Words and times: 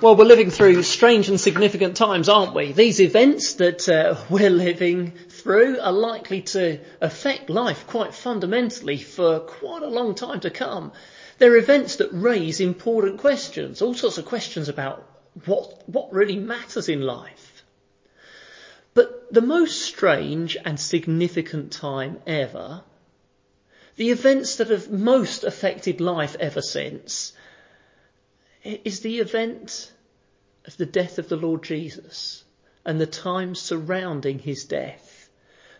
Well, 0.00 0.14
we're 0.14 0.26
living 0.26 0.50
through 0.50 0.84
strange 0.84 1.28
and 1.28 1.40
significant 1.40 1.96
times, 1.96 2.28
aren't 2.28 2.54
we? 2.54 2.70
These 2.70 3.00
events 3.00 3.54
that 3.54 3.88
uh, 3.88 4.14
we're 4.30 4.48
living 4.48 5.10
through 5.10 5.80
are 5.80 5.90
likely 5.90 6.42
to 6.42 6.78
affect 7.00 7.50
life 7.50 7.84
quite 7.88 8.14
fundamentally 8.14 8.98
for 8.98 9.40
quite 9.40 9.82
a 9.82 9.88
long 9.88 10.14
time 10.14 10.38
to 10.40 10.50
come. 10.50 10.92
They're 11.38 11.56
events 11.56 11.96
that 11.96 12.10
raise 12.12 12.60
important 12.60 13.18
questions, 13.18 13.82
all 13.82 13.92
sorts 13.92 14.18
of 14.18 14.24
questions 14.24 14.68
about 14.68 15.04
what, 15.46 15.82
what 15.88 16.12
really 16.12 16.36
matters 16.36 16.88
in 16.88 17.00
life. 17.00 17.64
But 18.94 19.32
the 19.32 19.42
most 19.42 19.82
strange 19.82 20.56
and 20.64 20.78
significant 20.78 21.72
time 21.72 22.20
ever, 22.24 22.82
the 23.96 24.10
events 24.10 24.56
that 24.56 24.70
have 24.70 24.92
most 24.92 25.42
affected 25.42 26.00
life 26.00 26.36
ever 26.38 26.62
since, 26.62 27.32
is 28.62 29.00
the 29.00 29.18
event 29.18 29.92
of 30.66 30.76
the 30.76 30.86
death 30.86 31.18
of 31.18 31.28
the 31.28 31.36
Lord 31.36 31.62
Jesus 31.62 32.44
and 32.84 33.00
the 33.00 33.06
time 33.06 33.54
surrounding 33.54 34.38
his 34.38 34.64
death. 34.64 35.30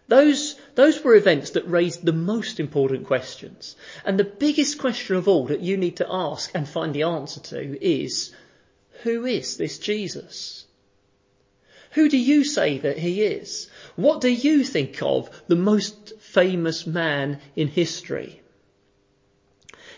Those, 0.09 0.55
those 0.75 1.05
were 1.05 1.15
events 1.15 1.51
that 1.51 1.69
raised 1.69 2.05
the 2.05 2.13
most 2.13 2.61
important 2.61 3.07
questions. 3.07 3.77
And 4.05 4.19
the 4.19 4.25
biggest 4.25 4.79
question 4.79 5.17
of 5.17 5.29
all 5.29 5.47
that 5.47 5.61
you 5.61 5.77
need 5.77 5.99
to 5.99 6.07
ask 6.11 6.51
and 6.55 6.67
find 6.67 6.95
the 6.95 7.03
answer 7.03 7.41
to 7.41 7.85
is, 7.85 8.35
who 9.03 9.27
is 9.27 9.59
this 9.59 9.79
Jesus? 9.79 10.65
Who 11.93 12.09
do 12.09 12.17
you 12.17 12.45
say 12.45 12.79
that 12.79 12.99
he 12.99 13.23
is? 13.23 13.69
What 13.97 14.21
do 14.21 14.31
you 14.31 14.65
think 14.65 15.03
of 15.03 15.31
the 15.47 15.57
most 15.57 16.15
famous 16.21 16.87
man 16.87 17.41
in 17.55 17.69
history? 17.69 18.41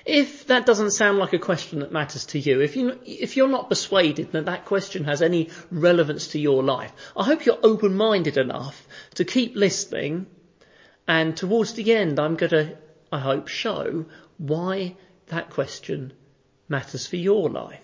If 0.04 0.46
that 0.46 0.66
doesn't 0.66 0.92
sound 0.92 1.18
like 1.18 1.32
a 1.32 1.38
question 1.38 1.80
that 1.80 1.92
matters 1.92 2.26
to 2.26 2.38
you, 2.38 2.60
if, 2.60 2.76
you, 2.76 2.98
if 3.04 3.36
you're 3.36 3.48
not 3.48 3.68
persuaded 3.68 4.32
that 4.32 4.46
that 4.46 4.64
question 4.64 5.04
has 5.04 5.22
any 5.22 5.50
relevance 5.70 6.28
to 6.28 6.40
your 6.40 6.62
life, 6.62 6.92
I 7.16 7.24
hope 7.24 7.44
you're 7.44 7.58
open-minded 7.62 8.38
enough 8.38 8.86
to 9.16 9.24
keep 9.24 9.56
listening 9.56 10.26
and 11.06 11.36
towards 11.36 11.74
the 11.74 11.92
end 11.92 12.18
I'm 12.18 12.36
going 12.36 12.50
to, 12.50 12.76
I 13.12 13.18
hope, 13.18 13.48
show 13.48 14.06
why 14.38 14.96
that 15.26 15.50
question 15.50 16.12
matters 16.68 17.06
for 17.06 17.16
your 17.16 17.50
life. 17.50 17.80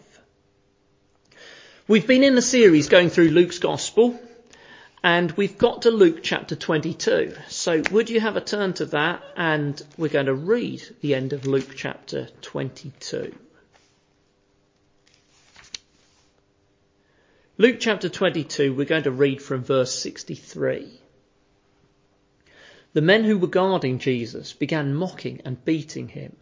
We've 1.88 2.06
been 2.06 2.24
in 2.24 2.38
a 2.38 2.42
series 2.42 2.88
going 2.88 3.10
through 3.10 3.28
Luke's 3.30 3.58
Gospel 3.58 4.18
and 5.06 5.30
we've 5.30 5.56
got 5.56 5.82
to 5.82 5.92
Luke 5.92 6.18
chapter 6.20 6.56
22. 6.56 7.32
So 7.46 7.80
would 7.92 8.10
you 8.10 8.18
have 8.18 8.36
a 8.36 8.40
turn 8.40 8.72
to 8.72 8.86
that? 8.86 9.22
And 9.36 9.80
we're 9.96 10.08
going 10.08 10.26
to 10.26 10.34
read 10.34 10.82
the 11.00 11.14
end 11.14 11.32
of 11.32 11.46
Luke 11.46 11.76
chapter 11.76 12.28
22. 12.40 13.32
Luke 17.56 17.76
chapter 17.78 18.08
22, 18.08 18.74
we're 18.74 18.84
going 18.84 19.04
to 19.04 19.12
read 19.12 19.40
from 19.40 19.62
verse 19.62 19.94
63. 19.94 20.90
The 22.92 23.00
men 23.00 23.22
who 23.22 23.38
were 23.38 23.46
guarding 23.46 24.00
Jesus 24.00 24.54
began 24.54 24.92
mocking 24.92 25.40
and 25.44 25.64
beating 25.64 26.08
him. 26.08 26.36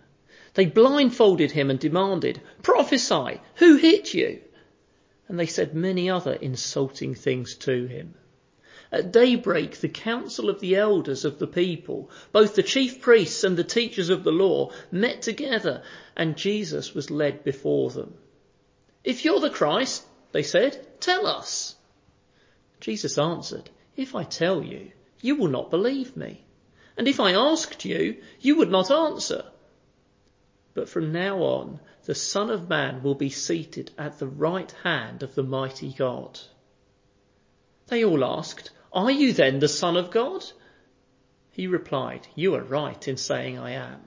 They 0.55 0.65
blindfolded 0.65 1.51
him 1.51 1.69
and 1.69 1.79
demanded, 1.79 2.41
prophesy, 2.63 3.43
who 3.57 3.77
hit 3.77 4.15
you? 4.15 4.41
And 5.29 5.39
they 5.39 5.45
said 5.45 5.75
many 5.75 6.09
other 6.09 6.33
insulting 6.33 7.15
things 7.15 7.57
to 7.57 7.85
him. 7.85 8.15
At 8.95 9.11
daybreak, 9.11 9.81
the 9.81 9.89
council 9.89 10.49
of 10.49 10.61
the 10.61 10.77
elders 10.77 11.25
of 11.25 11.41
the 11.41 11.49
people, 11.49 12.13
both 12.31 12.55
the 12.55 12.63
chief 12.63 13.01
priests 13.01 13.43
and 13.43 13.57
the 13.57 13.65
teachers 13.65 14.09
of 14.09 14.23
the 14.23 14.31
law, 14.31 14.71
met 14.93 15.21
together, 15.21 15.83
and 16.17 16.37
Jesus 16.37 16.95
was 16.95 17.11
led 17.11 17.43
before 17.43 17.91
them. 17.91 18.15
If 19.03 19.25
you're 19.25 19.41
the 19.41 19.51
Christ, 19.51 20.05
they 20.31 20.45
said, 20.45 20.87
tell 21.01 21.27
us. 21.27 21.75
Jesus 22.79 23.19
answered, 23.19 23.69
If 23.97 24.15
I 24.15 24.23
tell 24.23 24.63
you, 24.63 24.93
you 25.21 25.35
will 25.35 25.49
not 25.49 25.73
believe 25.73 26.17
me. 26.17 26.45
And 26.97 27.09
if 27.09 27.19
I 27.19 27.33
asked 27.33 27.85
you, 27.85 28.23
you 28.39 28.55
would 28.59 28.71
not 28.71 28.93
answer. 28.93 29.45
But 30.73 30.89
from 30.89 31.11
now 31.11 31.39
on, 31.39 31.81
the 32.05 32.15
Son 32.15 32.49
of 32.49 32.69
Man 32.69 33.03
will 33.03 33.17
be 33.17 33.31
seated 33.31 33.91
at 33.99 34.21
the 34.21 34.29
right 34.29 34.71
hand 34.85 35.25
of 35.25 35.35
the 35.35 35.43
mighty 35.43 35.93
God. 35.93 36.39
They 37.89 38.05
all 38.05 38.25
asked, 38.25 38.71
are 38.95 39.11
you 39.11 39.33
then 39.33 39.59
the 39.59 39.69
Son 39.69 39.97
of 39.97 40.11
God? 40.11 40.45
He 41.51 41.67
replied, 41.67 42.27
You 42.35 42.55
are 42.55 42.63
right 42.63 43.07
in 43.07 43.17
saying 43.17 43.59
I 43.59 43.73
am. 43.73 44.01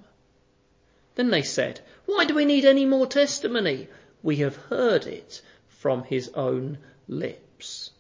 Then 1.15 1.29
they 1.29 1.43
said, 1.43 1.81
Why 2.05 2.25
do 2.25 2.33
we 2.33 2.45
need 2.45 2.65
any 2.65 2.85
more 2.85 3.05
testimony? 3.05 3.87
We 4.23 4.37
have 4.37 4.55
heard 4.55 5.05
it 5.05 5.41
from 5.67 6.03
his 6.03 6.29
own 6.29 6.77
lips. 7.07 7.91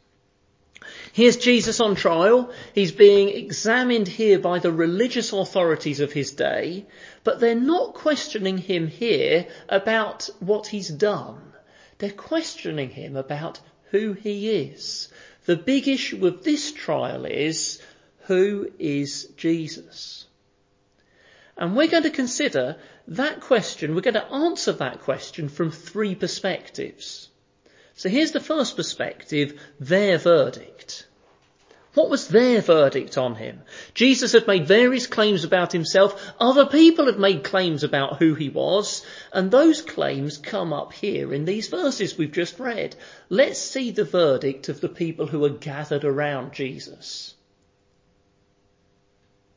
Here's 1.11 1.37
Jesus 1.37 1.79
on 1.79 1.95
trial. 1.95 2.51
He's 2.73 2.91
being 2.91 3.29
examined 3.29 4.07
here 4.07 4.39
by 4.39 4.59
the 4.59 4.71
religious 4.71 5.33
authorities 5.33 5.99
of 5.99 6.13
his 6.13 6.31
day, 6.31 6.85
but 7.23 7.39
they're 7.39 7.55
not 7.55 7.93
questioning 7.93 8.57
him 8.57 8.87
here 8.87 9.47
about 9.67 10.29
what 10.39 10.67
he's 10.67 10.89
done. 10.89 11.41
They're 11.97 12.11
questioning 12.11 12.91
him 12.91 13.15
about 13.15 13.59
who 13.91 14.13
he 14.13 14.49
is. 14.49 15.09
The 15.47 15.55
big 15.55 15.87
issue 15.87 16.27
of 16.27 16.43
this 16.43 16.73
trial 16.73 17.25
is 17.25 17.81
who 18.25 18.69
is 18.79 19.29
Jesus? 19.37 20.25
And 21.55 21.73
we're 21.73 21.87
going 21.87 22.03
to 22.03 22.09
consider 22.09 22.75
that 23.07 23.39
question, 23.39 23.95
we're 23.95 24.01
going 24.01 24.13
to 24.15 24.25
answer 24.25 24.73
that 24.73 24.99
question 25.03 25.47
from 25.47 25.71
three 25.71 26.15
perspectives. 26.15 27.29
So 27.95 28.09
here's 28.09 28.33
the 28.33 28.41
first 28.41 28.75
perspective, 28.75 29.57
their 29.79 30.17
verdict. 30.17 31.07
What 31.97 32.11
was 32.11 32.27
their 32.27 32.61
verdict 32.61 33.17
on 33.17 33.33
him? 33.33 33.63
Jesus 33.95 34.33
had 34.33 34.45
made 34.45 34.67
various 34.67 35.07
claims 35.07 35.43
about 35.43 35.71
himself. 35.71 36.31
Other 36.39 36.67
people 36.67 37.07
had 37.07 37.17
made 37.17 37.43
claims 37.43 37.83
about 37.83 38.19
who 38.19 38.35
he 38.35 38.49
was. 38.49 39.03
And 39.33 39.49
those 39.49 39.81
claims 39.81 40.37
come 40.37 40.73
up 40.73 40.93
here 40.93 41.33
in 41.33 41.45
these 41.45 41.69
verses 41.69 42.15
we've 42.15 42.31
just 42.31 42.59
read. 42.59 42.95
Let's 43.29 43.57
see 43.57 43.89
the 43.89 44.03
verdict 44.03 44.69
of 44.69 44.79
the 44.79 44.89
people 44.89 45.25
who 45.25 45.43
are 45.43 45.49
gathered 45.49 46.05
around 46.05 46.53
Jesus. 46.53 47.33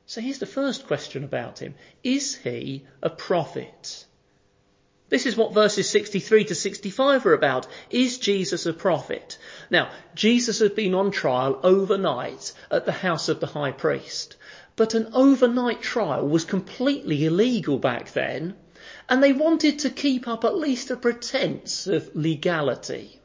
So 0.06 0.22
here's 0.22 0.38
the 0.38 0.46
first 0.46 0.86
question 0.86 1.24
about 1.24 1.58
him. 1.58 1.74
Is 2.02 2.36
he 2.36 2.86
a 3.02 3.10
prophet? 3.10 4.06
This 5.10 5.26
is 5.26 5.36
what 5.36 5.52
verses 5.52 5.90
63 5.90 6.44
to 6.44 6.54
65 6.54 7.26
are 7.26 7.34
about. 7.34 7.66
Is 7.90 8.18
Jesus 8.18 8.64
a 8.64 8.72
prophet? 8.72 9.38
Now, 9.68 9.90
Jesus 10.14 10.60
had 10.60 10.76
been 10.76 10.94
on 10.94 11.10
trial 11.10 11.58
overnight 11.64 12.52
at 12.70 12.86
the 12.86 12.92
house 12.92 13.28
of 13.28 13.40
the 13.40 13.48
high 13.48 13.72
priest. 13.72 14.36
But 14.76 14.94
an 14.94 15.10
overnight 15.12 15.82
trial 15.82 16.26
was 16.28 16.44
completely 16.44 17.24
illegal 17.24 17.76
back 17.78 18.12
then, 18.12 18.54
and 19.08 19.20
they 19.20 19.32
wanted 19.32 19.80
to 19.80 19.90
keep 19.90 20.28
up 20.28 20.44
at 20.44 20.56
least 20.56 20.90
a 20.90 20.96
pretense 20.96 21.88
of 21.88 22.14
legality. 22.14 23.20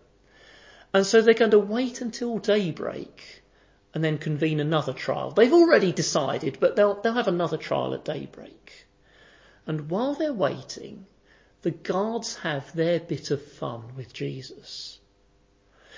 And 0.92 1.06
so 1.06 1.22
they're 1.22 1.36
going 1.36 1.52
to 1.52 1.60
wait 1.60 2.02
until 2.02 2.40
daybreak 2.40 3.44
and 3.94 4.04
then 4.04 4.18
convene 4.18 4.60
another 4.60 4.92
trial. 4.92 5.32
They've 5.32 5.54
already 5.54 5.92
decided, 5.92 6.58
but 6.60 6.76
they'll, 6.76 7.00
they'll 7.02 7.14
have 7.14 7.28
another 7.28 7.58
trial 7.58 7.94
at 7.94 8.04
daybreak. 8.04 8.88
And 9.68 9.90
while 9.90 10.16
they're 10.16 10.34
waiting, 10.34 11.06
the 11.66 11.72
guards 11.72 12.36
have 12.36 12.72
their 12.76 13.00
bit 13.00 13.32
of 13.32 13.42
fun 13.42 13.82
with 13.98 14.14
Jesus. 14.14 15.00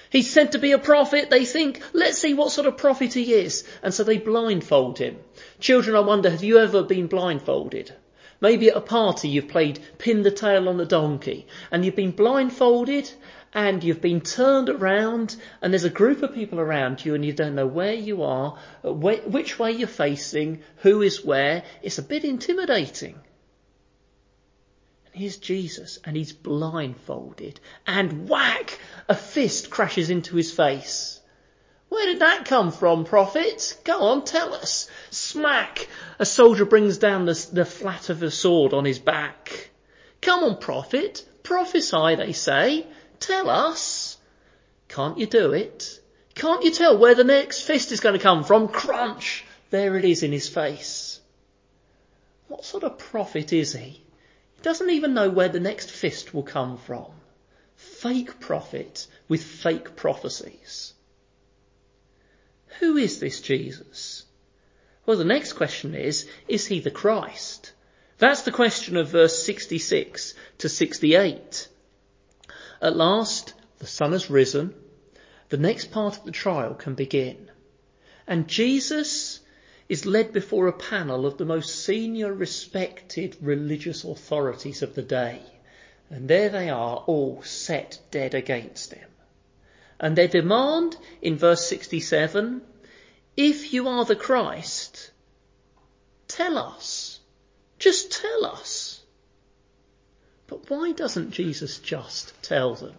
He's 0.09 0.31
said 0.31 0.53
to 0.53 0.59
be 0.59 0.71
a 0.71 0.79
prophet. 0.79 1.29
They 1.29 1.43
think, 1.43 1.81
let's 1.91 2.19
see 2.19 2.33
what 2.33 2.53
sort 2.53 2.67
of 2.67 2.77
prophet 2.77 3.13
he 3.13 3.33
is. 3.33 3.65
And 3.83 3.93
so 3.93 4.05
they 4.05 4.17
blindfold 4.17 4.97
him. 4.97 5.17
Children, 5.59 5.97
I 5.97 5.99
wonder, 5.99 6.29
have 6.29 6.41
you 6.41 6.59
ever 6.59 6.83
been 6.83 7.07
blindfolded? 7.07 7.93
Maybe 8.39 8.69
at 8.69 8.77
a 8.77 8.81
party 8.81 9.27
you've 9.27 9.49
played 9.49 9.81
pin 9.97 10.21
the 10.23 10.31
tail 10.31 10.69
on 10.69 10.77
the 10.77 10.85
donkey 10.85 11.47
and 11.69 11.83
you've 11.83 11.97
been 11.97 12.11
blindfolded 12.11 13.11
and 13.53 13.83
you've 13.83 13.99
been 13.99 14.21
turned 14.21 14.69
around 14.69 15.35
and 15.61 15.73
there's 15.73 15.83
a 15.83 15.89
group 15.89 16.23
of 16.23 16.33
people 16.33 16.61
around 16.61 17.03
you 17.03 17.13
and 17.13 17.25
you 17.25 17.33
don't 17.33 17.55
know 17.55 17.67
where 17.67 17.93
you 17.93 18.23
are, 18.23 18.57
which 18.85 19.59
way 19.59 19.73
you're 19.73 19.89
facing, 19.89 20.61
who 20.77 21.01
is 21.01 21.25
where. 21.25 21.63
It's 21.81 21.97
a 21.97 22.03
bit 22.03 22.23
intimidating. 22.23 23.19
Here's 25.17 25.37
Jesus 25.37 25.97
and 26.05 26.15
he's 26.15 26.31
blindfolded 26.31 27.59
and 27.87 28.29
whack! 28.29 28.77
A 29.09 29.15
fist 29.15 29.71
crashes 29.71 30.11
into 30.11 30.35
his 30.35 30.51
face. 30.51 31.19
Where 31.89 32.05
did 32.05 32.19
that 32.19 32.45
come 32.45 32.71
from, 32.71 33.03
prophet? 33.03 33.81
Go 33.83 33.99
on, 33.99 34.25
tell 34.25 34.53
us. 34.53 34.87
Smack! 35.09 35.87
A 36.19 36.25
soldier 36.25 36.65
brings 36.65 36.99
down 36.99 37.25
the, 37.25 37.47
the 37.51 37.65
flat 37.65 38.09
of 38.09 38.21
a 38.21 38.29
sword 38.29 38.75
on 38.75 38.85
his 38.85 38.99
back. 38.99 39.71
Come 40.21 40.43
on, 40.43 40.59
prophet. 40.59 41.27
Prophesy, 41.41 42.13
they 42.13 42.33
say. 42.33 42.85
Tell 43.19 43.49
us. 43.49 44.17
Can't 44.87 45.17
you 45.17 45.25
do 45.25 45.51
it? 45.53 45.99
Can't 46.35 46.63
you 46.63 46.69
tell 46.69 46.95
where 46.95 47.15
the 47.15 47.23
next 47.23 47.61
fist 47.61 47.91
is 47.91 48.01
going 48.01 48.13
to 48.13 48.21
come 48.21 48.43
from? 48.43 48.67
Crunch! 48.67 49.45
There 49.71 49.97
it 49.97 50.05
is 50.05 50.21
in 50.21 50.31
his 50.31 50.47
face. 50.47 51.19
What 52.49 52.65
sort 52.65 52.83
of 52.83 52.99
prophet 52.99 53.51
is 53.51 53.73
he? 53.73 54.03
He 54.57 54.63
doesn't 54.63 54.89
even 54.89 55.13
know 55.13 55.29
where 55.29 55.49
the 55.49 55.59
next 55.59 55.89
fist 55.89 56.33
will 56.33 56.43
come 56.43 56.77
from. 56.77 57.05
fake 57.75 58.39
prophet 58.39 59.07
with 59.27 59.43
fake 59.43 59.95
prophecies. 59.95 60.93
Who 62.79 62.97
is 62.97 63.19
this 63.19 63.39
Jesus? 63.39 64.25
Well, 65.05 65.17
the 65.17 65.23
next 65.23 65.53
question 65.53 65.95
is, 65.95 66.27
is 66.47 66.65
he 66.65 66.79
the 66.79 66.91
Christ? 66.91 67.71
That's 68.17 68.41
the 68.41 68.51
question 68.51 68.97
of 68.97 69.09
verse 69.09 69.43
66 69.43 70.33
to 70.59 70.69
68. 70.69 71.67
At 72.81 72.95
last, 72.95 73.53
the 73.79 73.87
sun 73.87 74.11
has 74.11 74.29
risen. 74.29 74.73
The 75.49 75.57
next 75.57 75.91
part 75.91 76.17
of 76.17 76.25
the 76.25 76.31
trial 76.31 76.73
can 76.73 76.95
begin. 76.95 77.49
And 78.27 78.47
Jesus 78.47 79.39
is 79.89 80.05
led 80.05 80.33
before 80.33 80.67
a 80.67 80.73
panel 80.73 81.25
of 81.25 81.37
the 81.37 81.45
most 81.45 81.85
senior 81.85 82.33
respected 82.33 83.37
religious 83.41 84.03
authorities 84.03 84.81
of 84.81 84.95
the 84.95 85.01
day. 85.01 85.41
And 86.09 86.27
there 86.27 86.49
they 86.49 86.69
are, 86.69 86.97
all 87.07 87.41
set 87.43 87.99
dead 88.11 88.33
against 88.33 88.93
him. 88.93 89.07
And 89.99 90.15
their 90.15 90.27
demand 90.27 90.97
in 91.21 91.37
verse 91.37 91.67
67, 91.67 92.61
if 93.35 93.73
you 93.73 93.87
are 93.87 94.05
the 94.05 94.15
Christ, 94.15 95.11
tell 96.27 96.57
us. 96.57 97.19
Just 97.79 98.11
tell 98.11 98.45
us. 98.45 99.01
But 100.47 100.69
why 100.69 100.91
doesn't 100.91 101.31
Jesus 101.31 101.79
just 101.79 102.33
tell 102.41 102.75
them? 102.75 102.93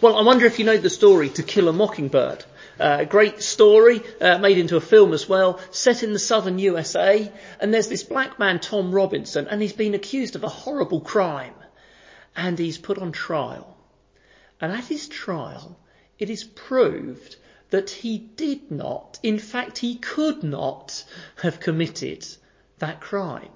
Well, 0.00 0.16
I 0.16 0.22
wonder 0.22 0.46
if 0.46 0.58
you 0.58 0.64
know 0.64 0.76
the 0.76 0.90
story 0.90 1.30
To 1.30 1.42
Kill 1.42 1.68
a 1.68 1.72
Mockingbird. 1.72 2.44
Uh, 2.78 3.04
great 3.04 3.42
story, 3.42 4.02
uh, 4.20 4.38
made 4.38 4.58
into 4.58 4.76
a 4.76 4.80
film 4.80 5.12
as 5.12 5.28
well, 5.28 5.60
set 5.70 6.02
in 6.02 6.12
the 6.12 6.18
southern 6.18 6.58
USA. 6.58 7.32
And 7.58 7.72
there's 7.72 7.88
this 7.88 8.02
black 8.02 8.38
man, 8.38 8.60
Tom 8.60 8.92
Robinson, 8.92 9.48
and 9.48 9.62
he's 9.62 9.72
been 9.72 9.94
accused 9.94 10.36
of 10.36 10.44
a 10.44 10.48
horrible 10.48 11.00
crime. 11.00 11.54
And 12.36 12.58
he's 12.58 12.76
put 12.76 12.98
on 12.98 13.12
trial. 13.12 13.76
And 14.60 14.72
at 14.72 14.84
his 14.84 15.08
trial, 15.08 15.78
it 16.18 16.28
is 16.28 16.44
proved 16.44 17.36
that 17.70 17.90
he 17.90 18.18
did 18.18 18.70
not, 18.70 19.18
in 19.22 19.38
fact, 19.38 19.78
he 19.78 19.96
could 19.96 20.42
not 20.42 21.04
have 21.42 21.60
committed 21.60 22.26
that 22.78 23.00
crime. 23.00 23.50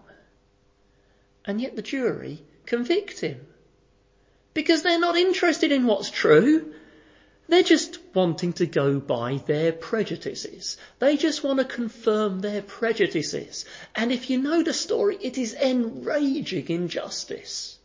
And 1.44 1.60
yet 1.60 1.76
the 1.76 1.82
jury 1.82 2.42
convict 2.66 3.20
him. 3.20 3.46
Because 4.52 4.82
they're 4.82 4.98
not 4.98 5.16
interested 5.16 5.72
in 5.72 5.86
what's 5.86 6.10
true. 6.10 6.74
They're 7.50 7.64
just 7.64 7.98
wanting 8.14 8.52
to 8.54 8.66
go 8.66 9.00
by 9.00 9.38
their 9.44 9.72
prejudices. 9.72 10.76
They 11.00 11.16
just 11.16 11.42
want 11.42 11.58
to 11.58 11.64
confirm 11.64 12.38
their 12.38 12.62
prejudices. 12.62 13.64
And 13.92 14.12
if 14.12 14.30
you 14.30 14.38
know 14.38 14.62
the 14.62 14.72
story, 14.72 15.18
it 15.20 15.36
is 15.36 15.52
enraging 15.54 16.68
injustice. 16.68 17.76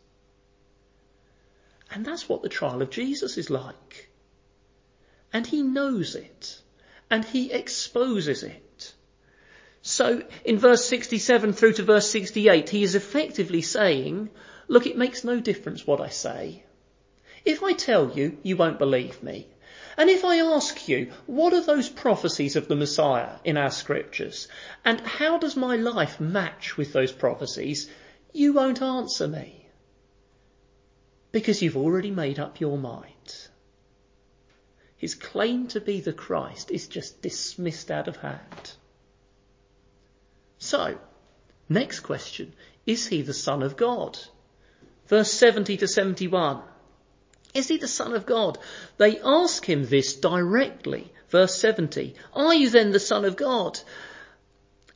And 1.90 2.06
that's 2.06 2.28
what 2.28 2.42
the 2.42 2.48
trial 2.48 2.80
of 2.80 2.90
Jesus 2.90 3.36
is 3.38 3.50
like. 3.50 4.08
And 5.32 5.44
he 5.44 5.62
knows 5.62 6.14
it. 6.14 6.60
And 7.10 7.24
he 7.24 7.50
exposes 7.50 8.44
it. 8.44 8.94
So 9.82 10.22
in 10.44 10.58
verse 10.58 10.84
67 10.84 11.52
through 11.52 11.72
to 11.72 11.82
verse 11.82 12.08
68, 12.08 12.68
he 12.68 12.84
is 12.84 12.94
effectively 12.94 13.62
saying, 13.62 14.30
look, 14.68 14.86
it 14.86 14.96
makes 14.96 15.24
no 15.24 15.40
difference 15.40 15.84
what 15.84 16.00
I 16.00 16.10
say. 16.10 16.62
If 17.44 17.64
I 17.64 17.72
tell 17.72 18.12
you, 18.12 18.38
you 18.44 18.56
won't 18.56 18.78
believe 18.78 19.24
me. 19.24 19.48
And 19.96 20.10
if 20.10 20.24
I 20.24 20.38
ask 20.38 20.88
you, 20.88 21.12
what 21.26 21.54
are 21.54 21.62
those 21.62 21.88
prophecies 21.88 22.54
of 22.54 22.68
the 22.68 22.76
Messiah 22.76 23.38
in 23.44 23.56
our 23.56 23.70
scriptures? 23.70 24.46
And 24.84 25.00
how 25.00 25.38
does 25.38 25.56
my 25.56 25.76
life 25.76 26.20
match 26.20 26.76
with 26.76 26.92
those 26.92 27.12
prophecies? 27.12 27.88
You 28.32 28.52
won't 28.52 28.82
answer 28.82 29.26
me. 29.26 29.68
Because 31.32 31.62
you've 31.62 31.78
already 31.78 32.10
made 32.10 32.38
up 32.38 32.60
your 32.60 32.76
mind. 32.76 33.48
His 34.96 35.14
claim 35.14 35.68
to 35.68 35.80
be 35.80 36.00
the 36.00 36.12
Christ 36.12 36.70
is 36.70 36.88
just 36.88 37.22
dismissed 37.22 37.90
out 37.90 38.08
of 38.08 38.16
hand. 38.16 38.72
So, 40.58 40.98
next 41.68 42.00
question. 42.00 42.54
Is 42.86 43.06
he 43.06 43.22
the 43.22 43.34
Son 43.34 43.62
of 43.62 43.76
God? 43.76 44.18
Verse 45.06 45.32
70 45.32 45.78
to 45.78 45.88
71. 45.88 46.62
Is 47.56 47.68
he 47.68 47.78
the 47.78 47.88
Son 47.88 48.12
of 48.12 48.26
God? 48.26 48.58
They 48.98 49.18
ask 49.20 49.64
him 49.64 49.86
this 49.86 50.14
directly. 50.14 51.10
Verse 51.30 51.54
70. 51.54 52.14
Are 52.34 52.54
you 52.54 52.68
then 52.68 52.92
the 52.92 53.00
Son 53.00 53.24
of 53.24 53.34
God? 53.36 53.80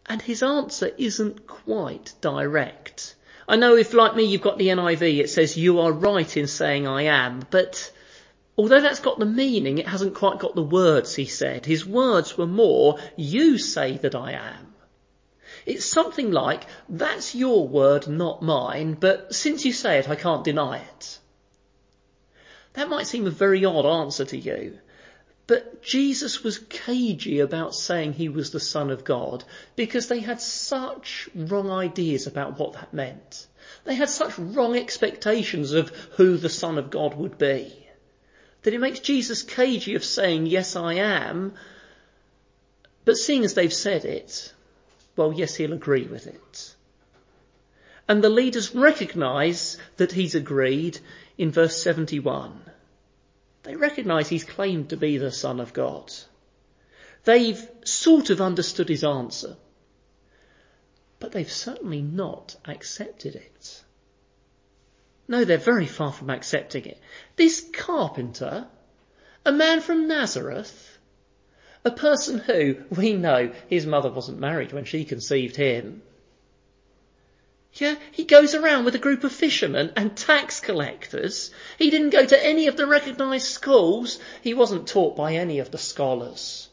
And 0.05 0.21
his 0.21 0.43
answer 0.43 0.91
isn't 0.99 1.47
quite 1.47 2.13
direct. 2.21 3.15
I 3.49 3.57
know 3.57 3.77
if 3.77 3.95
like 3.95 4.15
me 4.15 4.25
you've 4.25 4.43
got 4.43 4.59
the 4.59 4.69
NIV, 4.69 5.21
it 5.21 5.31
says 5.31 5.57
you 5.57 5.81
are 5.81 5.91
right 5.91 6.37
in 6.37 6.47
saying 6.47 6.87
I 6.87 7.03
am, 7.05 7.47
but 7.51 7.91
although 8.59 8.81
that's 8.81 9.01
got 9.01 9.19
the 9.19 9.25
meaning, 9.25 9.79
it 9.79 9.89
hasn't 9.89 10.15
quite 10.15 10.39
got 10.39 10.55
the 10.55 10.63
words 10.63 11.15
he 11.15 11.25
said. 11.25 11.65
His 11.65 11.87
words 11.87 12.37
were 12.37 12.47
more, 12.47 12.99
you 13.17 13.57
say 13.57 13.97
that 13.97 14.15
I 14.15 14.33
am. 14.33 14.75
It's 15.65 15.85
something 15.87 16.31
like, 16.31 16.67
that's 16.89 17.35
your 17.35 17.67
word, 17.67 18.07
not 18.07 18.43
mine, 18.43 18.99
but 19.01 19.35
since 19.35 19.65
you 19.65 19.73
say 19.73 19.99
it, 19.99 20.09
I 20.09 20.15
can't 20.15 20.45
deny 20.45 20.79
it. 20.79 21.19
That 22.75 22.89
might 22.89 23.07
seem 23.07 23.27
a 23.27 23.31
very 23.31 23.65
odd 23.65 23.87
answer 23.87 24.25
to 24.25 24.37
you, 24.37 24.79
but 25.47 25.83
Jesus 25.83 26.45
was 26.45 26.59
cagey 26.59 27.41
about 27.41 27.75
saying 27.75 28.13
he 28.13 28.29
was 28.29 28.51
the 28.51 28.61
Son 28.61 28.91
of 28.91 29.05
God 29.05 29.43
because 29.75 30.07
they 30.09 30.21
had 30.21 30.41
such 30.41 31.29
wrong 31.35 31.71
ideas 31.71 32.27
about 32.27 32.59
what 32.59 32.75
that 32.75 32.95
meant. 32.95 33.47
They 33.85 33.95
had 33.95 34.09
such 34.09 34.39
wrong 34.39 34.77
expectations 34.77 35.73
of 35.73 35.91
who 36.17 36.37
the 36.37 36.49
Son 36.49 36.79
of 36.79 36.91
God 36.91 37.15
would 37.15 37.39
be 37.39 37.81
that 38.63 38.75
it 38.75 38.81
makes 38.81 39.01
Jesus 39.01 39.43
cagey 39.43 39.95
of 39.95 40.05
saying, 40.05 40.47
yes, 40.47 40.77
I 40.77 40.95
am. 40.95 41.55
But 43.05 43.17
seeing 43.17 43.45
as 43.45 43.55
they've 43.55 43.73
said 43.73 44.05
it, 44.05 44.53
well, 45.17 45.33
yes, 45.33 45.55
he'll 45.55 45.73
agree 45.73 46.05
with 46.05 46.27
it. 46.27 46.75
And 48.09 48.23
the 48.23 48.29
leaders 48.29 48.75
recognise 48.75 49.79
that 49.97 50.13
he's 50.13 50.35
agreed 50.35 50.99
in 51.41 51.51
verse 51.51 51.83
71. 51.83 52.61
They 53.63 53.75
recognise 53.75 54.29
he's 54.29 54.45
claimed 54.45 54.91
to 54.91 54.99
be 54.99 55.17
the 55.17 55.33
Son 55.33 55.59
of 55.59 55.73
God. 55.73 56.13
They've 57.25 57.67
sort 57.83 58.29
of 58.29 58.43
understood 58.43 58.91
his 58.91 59.05
answer, 59.05 59.57
but 61.19 61.33
they've 61.33 61.51
certainly 61.51 62.03
not 62.03 62.57
accepted 62.67 63.37
it. 63.37 63.83
No, 65.29 65.47
they're 65.47 65.57
very 65.57 65.87
far 65.87 66.13
from 66.13 66.29
accepting 66.29 66.85
it. 66.85 67.01
This 67.37 67.67
carpenter, 67.73 68.67
a 69.47 69.53
man 69.53 69.81
from 69.81 70.09
Nazareth, 70.09 70.99
a 71.87 71.91
person 71.91 72.37
who, 72.37 72.85
we 72.91 73.15
know, 73.15 73.51
his 73.67 73.87
mother 73.87 74.11
wasn't 74.11 74.41
married 74.41 74.75
when 74.75 74.85
she 74.85 75.07
conceived 75.07 75.57
him, 75.57 76.03
yeah, 77.75 77.95
he 78.11 78.25
goes 78.25 78.55
around 78.55 78.85
with 78.85 78.95
a 78.95 78.99
group 78.99 79.23
of 79.23 79.33
fishermen 79.33 79.93
and 79.97 80.17
tax 80.17 80.61
collectors. 80.61 81.53
He 81.79 81.91
didn't 81.91 82.11
go 82.11 82.25
to 82.25 82.47
any 82.47 82.67
of 82.67 82.77
the 82.77 82.87
recognised 82.87 83.47
schools. 83.47 84.19
He 84.43 84.55
wasn't 84.55 84.89
taught 84.89 85.17
by 85.17 85.35
any 85.35 85.61
of 85.61 85.71
the 85.71 85.79
scholars. 85.79 86.69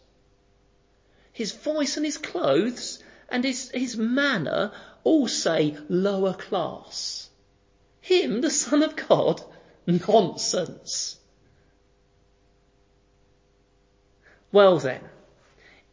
His 1.32 1.52
voice 1.52 1.98
and 1.98 2.06
his 2.06 2.18
clothes 2.18 3.04
and 3.30 3.44
his, 3.44 3.70
his 3.72 3.96
manner 3.96 4.72
all 5.04 5.28
say 5.28 5.78
lower 5.88 6.34
class. 6.34 7.30
Him, 8.02 8.42
the 8.42 8.50
Son 8.50 8.82
of 8.82 8.96
God? 8.96 9.42
Nonsense. 9.86 11.18
Well 14.52 14.80
then, 14.80 15.02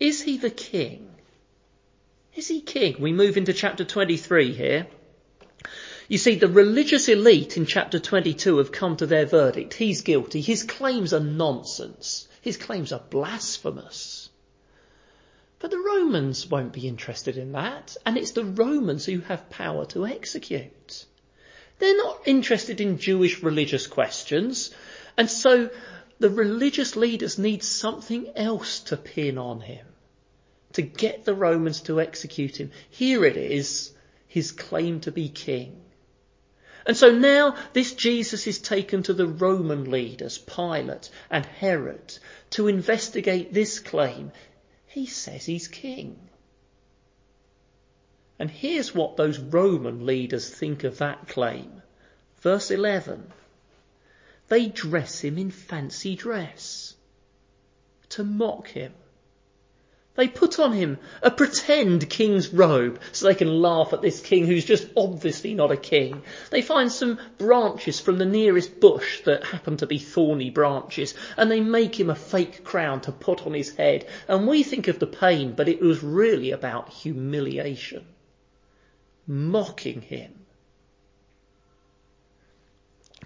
is 0.00 0.22
he 0.22 0.38
the 0.38 0.50
king 0.50 1.13
is 2.36 2.48
he 2.48 2.60
king? 2.60 2.96
We 2.98 3.12
move 3.12 3.36
into 3.36 3.52
chapter 3.52 3.84
23 3.84 4.52
here. 4.52 4.86
You 6.08 6.18
see, 6.18 6.34
the 6.34 6.48
religious 6.48 7.08
elite 7.08 7.56
in 7.56 7.64
chapter 7.64 7.98
22 7.98 8.58
have 8.58 8.72
come 8.72 8.96
to 8.96 9.06
their 9.06 9.24
verdict. 9.24 9.74
He's 9.74 10.02
guilty. 10.02 10.40
His 10.40 10.64
claims 10.64 11.14
are 11.14 11.20
nonsense. 11.20 12.28
His 12.42 12.56
claims 12.56 12.92
are 12.92 13.02
blasphemous. 13.08 14.28
But 15.60 15.70
the 15.70 15.78
Romans 15.78 16.46
won't 16.46 16.74
be 16.74 16.88
interested 16.88 17.38
in 17.38 17.52
that, 17.52 17.96
and 18.04 18.18
it's 18.18 18.32
the 18.32 18.44
Romans 18.44 19.06
who 19.06 19.20
have 19.20 19.48
power 19.48 19.86
to 19.86 20.06
execute. 20.06 21.06
They're 21.78 21.96
not 21.96 22.22
interested 22.26 22.80
in 22.80 22.98
Jewish 22.98 23.42
religious 23.42 23.86
questions, 23.86 24.74
and 25.16 25.30
so 25.30 25.70
the 26.18 26.30
religious 26.30 26.96
leaders 26.96 27.38
need 27.38 27.62
something 27.62 28.30
else 28.36 28.80
to 28.80 28.96
pin 28.96 29.38
on 29.38 29.60
him 29.60 29.86
to 30.74 30.82
get 30.82 31.24
the 31.24 31.34
Romans 31.34 31.80
to 31.82 32.00
execute 32.00 32.60
him. 32.60 32.70
Here 32.90 33.24
it 33.24 33.36
is, 33.36 33.92
his 34.28 34.52
claim 34.52 35.00
to 35.00 35.12
be 35.12 35.28
king. 35.28 35.80
And 36.86 36.96
so 36.96 37.10
now 37.10 37.56
this 37.72 37.94
Jesus 37.94 38.46
is 38.46 38.58
taken 38.58 39.02
to 39.04 39.14
the 39.14 39.26
Roman 39.26 39.90
leaders, 39.90 40.36
Pilate 40.36 41.08
and 41.30 41.46
Herod, 41.46 42.18
to 42.50 42.68
investigate 42.68 43.52
this 43.52 43.78
claim. 43.78 44.32
He 44.86 45.06
says 45.06 45.46
he's 45.46 45.68
king. 45.68 46.18
And 48.38 48.50
here's 48.50 48.94
what 48.94 49.16
those 49.16 49.38
Roman 49.38 50.04
leaders 50.04 50.50
think 50.50 50.84
of 50.84 50.98
that 50.98 51.28
claim. 51.28 51.82
Verse 52.40 52.70
11. 52.70 53.32
They 54.48 54.66
dress 54.66 55.20
him 55.20 55.38
in 55.38 55.50
fancy 55.50 56.16
dress 56.16 56.94
to 58.10 58.24
mock 58.24 58.68
him. 58.68 58.92
They 60.16 60.28
put 60.28 60.60
on 60.60 60.72
him 60.72 60.98
a 61.22 61.30
pretend 61.30 62.08
king's 62.08 62.52
robe 62.52 63.00
so 63.10 63.26
they 63.26 63.34
can 63.34 63.60
laugh 63.60 63.92
at 63.92 64.00
this 64.00 64.20
king 64.20 64.46
who's 64.46 64.64
just 64.64 64.86
obviously 64.96 65.54
not 65.54 65.72
a 65.72 65.76
king. 65.76 66.22
They 66.50 66.62
find 66.62 66.90
some 66.92 67.18
branches 67.36 67.98
from 67.98 68.18
the 68.18 68.24
nearest 68.24 68.78
bush 68.78 69.22
that 69.22 69.42
happen 69.42 69.76
to 69.78 69.88
be 69.88 69.98
thorny 69.98 70.50
branches 70.50 71.14
and 71.36 71.50
they 71.50 71.60
make 71.60 71.98
him 71.98 72.10
a 72.10 72.14
fake 72.14 72.62
crown 72.62 73.00
to 73.02 73.12
put 73.12 73.44
on 73.44 73.54
his 73.54 73.74
head. 73.74 74.06
And 74.28 74.46
we 74.46 74.62
think 74.62 74.86
of 74.86 75.00
the 75.00 75.06
pain, 75.08 75.52
but 75.52 75.68
it 75.68 75.80
was 75.80 76.02
really 76.02 76.52
about 76.52 76.90
humiliation. 76.90 78.06
Mocking 79.26 80.02
him. 80.02 80.32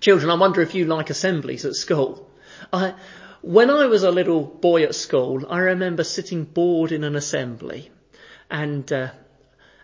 Children, 0.00 0.30
I 0.30 0.34
wonder 0.34 0.62
if 0.62 0.74
you 0.74 0.86
like 0.86 1.10
assemblies 1.10 1.66
at 1.66 1.74
school. 1.74 2.30
I, 2.72 2.94
when 3.42 3.70
I 3.70 3.86
was 3.86 4.02
a 4.02 4.10
little 4.10 4.42
boy 4.42 4.82
at 4.84 4.94
school, 4.94 5.46
I 5.48 5.58
remember 5.58 6.04
sitting 6.04 6.44
bored 6.44 6.92
in 6.92 7.04
an 7.04 7.16
assembly, 7.16 7.90
and 8.50 8.90
uh, 8.92 9.10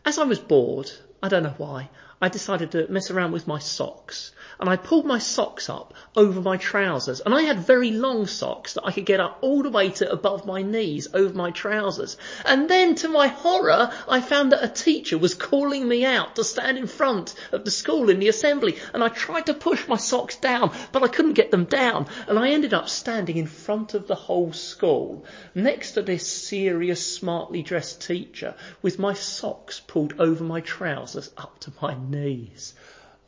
as 0.05 0.19
I 0.19 0.25
was 0.25 0.39
bored, 0.39 0.91
I 1.23 1.29
don't 1.29 1.43
know 1.45 1.55
why, 1.57 1.91
I 2.21 2.29
decided 2.29 2.71
to 2.73 2.87
mess 2.89 3.11
around 3.11 3.33
with 3.33 3.47
my 3.47 3.59
socks. 3.59 4.33
And 4.61 4.71
I 4.71 4.77
pulled 4.77 5.05
my 5.05 5.19
socks 5.19 5.69
up 5.69 5.95
over 6.17 6.41
my 6.41 6.57
trousers. 6.57 7.21
And 7.21 7.35
I 7.35 7.43
had 7.43 7.59
very 7.59 7.91
long 7.91 8.27
socks 8.27 8.75
that 8.75 8.85
I 8.85 8.93
could 8.93 9.05
get 9.05 9.21
up 9.21 9.39
all 9.41 9.63
the 9.63 9.71
way 9.71 9.91
to 9.91 10.11
above 10.11 10.47
my 10.47 10.63
knees 10.63 11.09
over 11.13 11.35
my 11.35 11.51
trousers. 11.51 12.17
And 12.45 12.69
then 12.71 12.95
to 12.97 13.09
my 13.09 13.27
horror, 13.27 13.93
I 14.09 14.21
found 14.21 14.53
that 14.53 14.65
a 14.65 14.69
teacher 14.69 15.19
was 15.19 15.35
calling 15.35 15.87
me 15.87 16.05
out 16.05 16.37
to 16.37 16.45
stand 16.45 16.79
in 16.79 16.87
front 16.87 17.35
of 17.53 17.65
the 17.65 17.71
school 17.71 18.09
in 18.09 18.21
the 18.21 18.29
assembly. 18.29 18.77
And 18.93 19.03
I 19.03 19.09
tried 19.09 19.47
to 19.47 19.55
push 19.55 19.89
my 19.89 19.97
socks 19.97 20.37
down, 20.37 20.73
but 20.93 21.03
I 21.03 21.09
couldn't 21.09 21.35
get 21.35 21.51
them 21.51 21.65
down. 21.65 22.07
And 22.29 22.39
I 22.39 22.51
ended 22.51 22.73
up 22.73 22.89
standing 22.89 23.37
in 23.37 23.47
front 23.47 23.95
of 23.95 24.07
the 24.07 24.15
whole 24.15 24.53
school 24.53 25.25
next 25.55 25.93
to 25.93 26.03
this 26.03 26.27
serious, 26.27 27.17
smartly 27.17 27.63
dressed 27.63 28.07
teacher 28.07 28.55
with 28.83 28.99
my 28.99 29.15
socks 29.15 29.81
pulled 29.81 30.15
over 30.21 30.45
my 30.45 30.61
trousers 30.61 31.31
up 31.37 31.59
to 31.61 31.73
my 31.83 31.95
knees. 32.11 32.75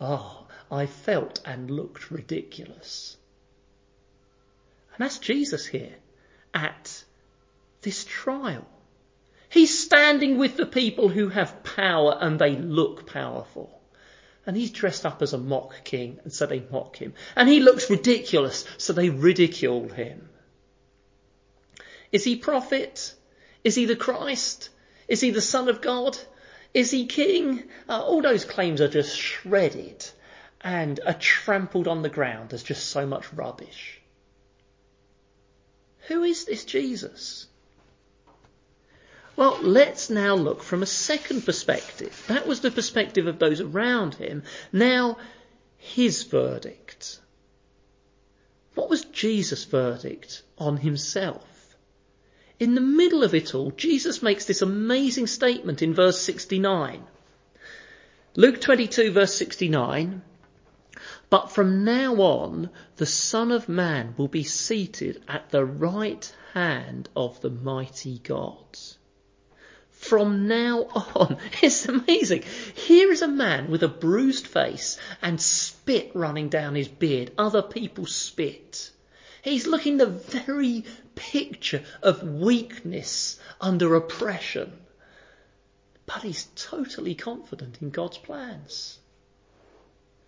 Ah, 0.00 0.44
I 0.70 0.86
felt 0.86 1.40
and 1.44 1.70
looked 1.70 2.10
ridiculous. 2.10 3.16
And 4.96 5.04
that's 5.04 5.18
Jesus 5.18 5.66
here 5.66 5.94
at 6.54 7.04
this 7.82 8.04
trial. 8.04 8.66
He's 9.48 9.78
standing 9.78 10.38
with 10.38 10.56
the 10.56 10.66
people 10.66 11.08
who 11.08 11.28
have 11.28 11.62
power 11.62 12.18
and 12.20 12.38
they 12.38 12.56
look 12.56 13.06
powerful. 13.06 13.80
And 14.44 14.56
he's 14.56 14.70
dressed 14.70 15.04
up 15.04 15.22
as 15.22 15.32
a 15.32 15.38
mock 15.38 15.84
king 15.84 16.18
and 16.24 16.32
so 16.32 16.46
they 16.46 16.64
mock 16.70 16.96
him. 16.96 17.14
And 17.34 17.48
he 17.48 17.60
looks 17.60 17.90
ridiculous 17.90 18.64
so 18.78 18.92
they 18.92 19.10
ridicule 19.10 19.88
him. 19.88 20.28
Is 22.12 22.24
he 22.24 22.36
prophet? 22.36 23.14
Is 23.64 23.74
he 23.74 23.84
the 23.84 23.96
Christ? 23.96 24.70
Is 25.08 25.20
he 25.20 25.30
the 25.30 25.40
son 25.40 25.68
of 25.68 25.80
God? 25.80 26.16
Is 26.76 26.90
he 26.90 27.06
king? 27.06 27.62
Uh, 27.88 28.02
all 28.02 28.20
those 28.20 28.44
claims 28.44 28.82
are 28.82 28.88
just 28.88 29.16
shredded 29.16 30.04
and 30.60 31.00
are 31.06 31.14
trampled 31.14 31.88
on 31.88 32.02
the 32.02 32.10
ground 32.10 32.50
There's 32.50 32.62
just 32.62 32.90
so 32.90 33.06
much 33.06 33.32
rubbish. 33.32 33.98
Who 36.08 36.22
is 36.22 36.44
this 36.44 36.66
Jesus? 36.66 37.46
Well, 39.36 39.58
let's 39.62 40.10
now 40.10 40.34
look 40.34 40.62
from 40.62 40.82
a 40.82 40.86
second 40.86 41.46
perspective. 41.46 42.22
That 42.28 42.46
was 42.46 42.60
the 42.60 42.70
perspective 42.70 43.26
of 43.26 43.38
those 43.38 43.62
around 43.62 44.16
him. 44.16 44.42
Now, 44.70 45.16
his 45.78 46.24
verdict. 46.24 47.20
What 48.74 48.90
was 48.90 49.06
Jesus' 49.06 49.64
verdict 49.64 50.42
on 50.58 50.76
himself? 50.76 51.55
In 52.58 52.74
the 52.74 52.80
middle 52.80 53.22
of 53.22 53.34
it 53.34 53.54
all, 53.54 53.70
Jesus 53.70 54.22
makes 54.22 54.46
this 54.46 54.62
amazing 54.62 55.26
statement 55.26 55.82
in 55.82 55.92
verse 55.92 56.20
69. 56.20 57.04
Luke 58.34 58.60
22 58.60 59.12
verse 59.12 59.34
69, 59.34 60.22
but 61.28 61.50
from 61.50 61.84
now 61.84 62.14
on, 62.14 62.70
the 62.96 63.06
Son 63.06 63.52
of 63.52 63.68
Man 63.68 64.14
will 64.16 64.28
be 64.28 64.44
seated 64.44 65.22
at 65.28 65.50
the 65.50 65.64
right 65.64 66.32
hand 66.54 67.08
of 67.14 67.40
the 67.40 67.50
mighty 67.50 68.20
God. 68.20 68.78
From 69.90 70.46
now 70.46 70.82
on, 71.14 71.38
it's 71.62 71.86
amazing. 71.86 72.44
Here 72.74 73.10
is 73.10 73.22
a 73.22 73.28
man 73.28 73.70
with 73.70 73.82
a 73.82 73.88
bruised 73.88 74.46
face 74.46 74.98
and 75.20 75.40
spit 75.40 76.12
running 76.14 76.48
down 76.48 76.74
his 76.74 76.88
beard. 76.88 77.32
Other 77.36 77.62
people 77.62 78.06
spit. 78.06 78.92
He's 79.46 79.68
looking 79.68 79.96
the 79.96 80.06
very 80.06 80.84
picture 81.14 81.84
of 82.02 82.24
weakness 82.24 83.38
under 83.60 83.94
oppression. 83.94 84.72
But 86.04 86.24
he's 86.24 86.48
totally 86.56 87.14
confident 87.14 87.78
in 87.80 87.90
God's 87.90 88.18
plans. 88.18 88.98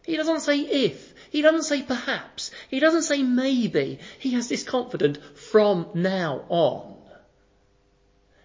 He 0.04 0.16
doesn't 0.16 0.42
say 0.42 0.60
if. 0.60 1.14
He 1.30 1.42
doesn't 1.42 1.64
say 1.64 1.82
perhaps. 1.82 2.52
He 2.70 2.78
doesn't 2.78 3.02
say 3.02 3.24
maybe. 3.24 3.98
He 4.20 4.34
has 4.34 4.48
this 4.48 4.62
confidence 4.62 5.18
from 5.34 5.88
now 5.94 6.44
on. 6.48 6.94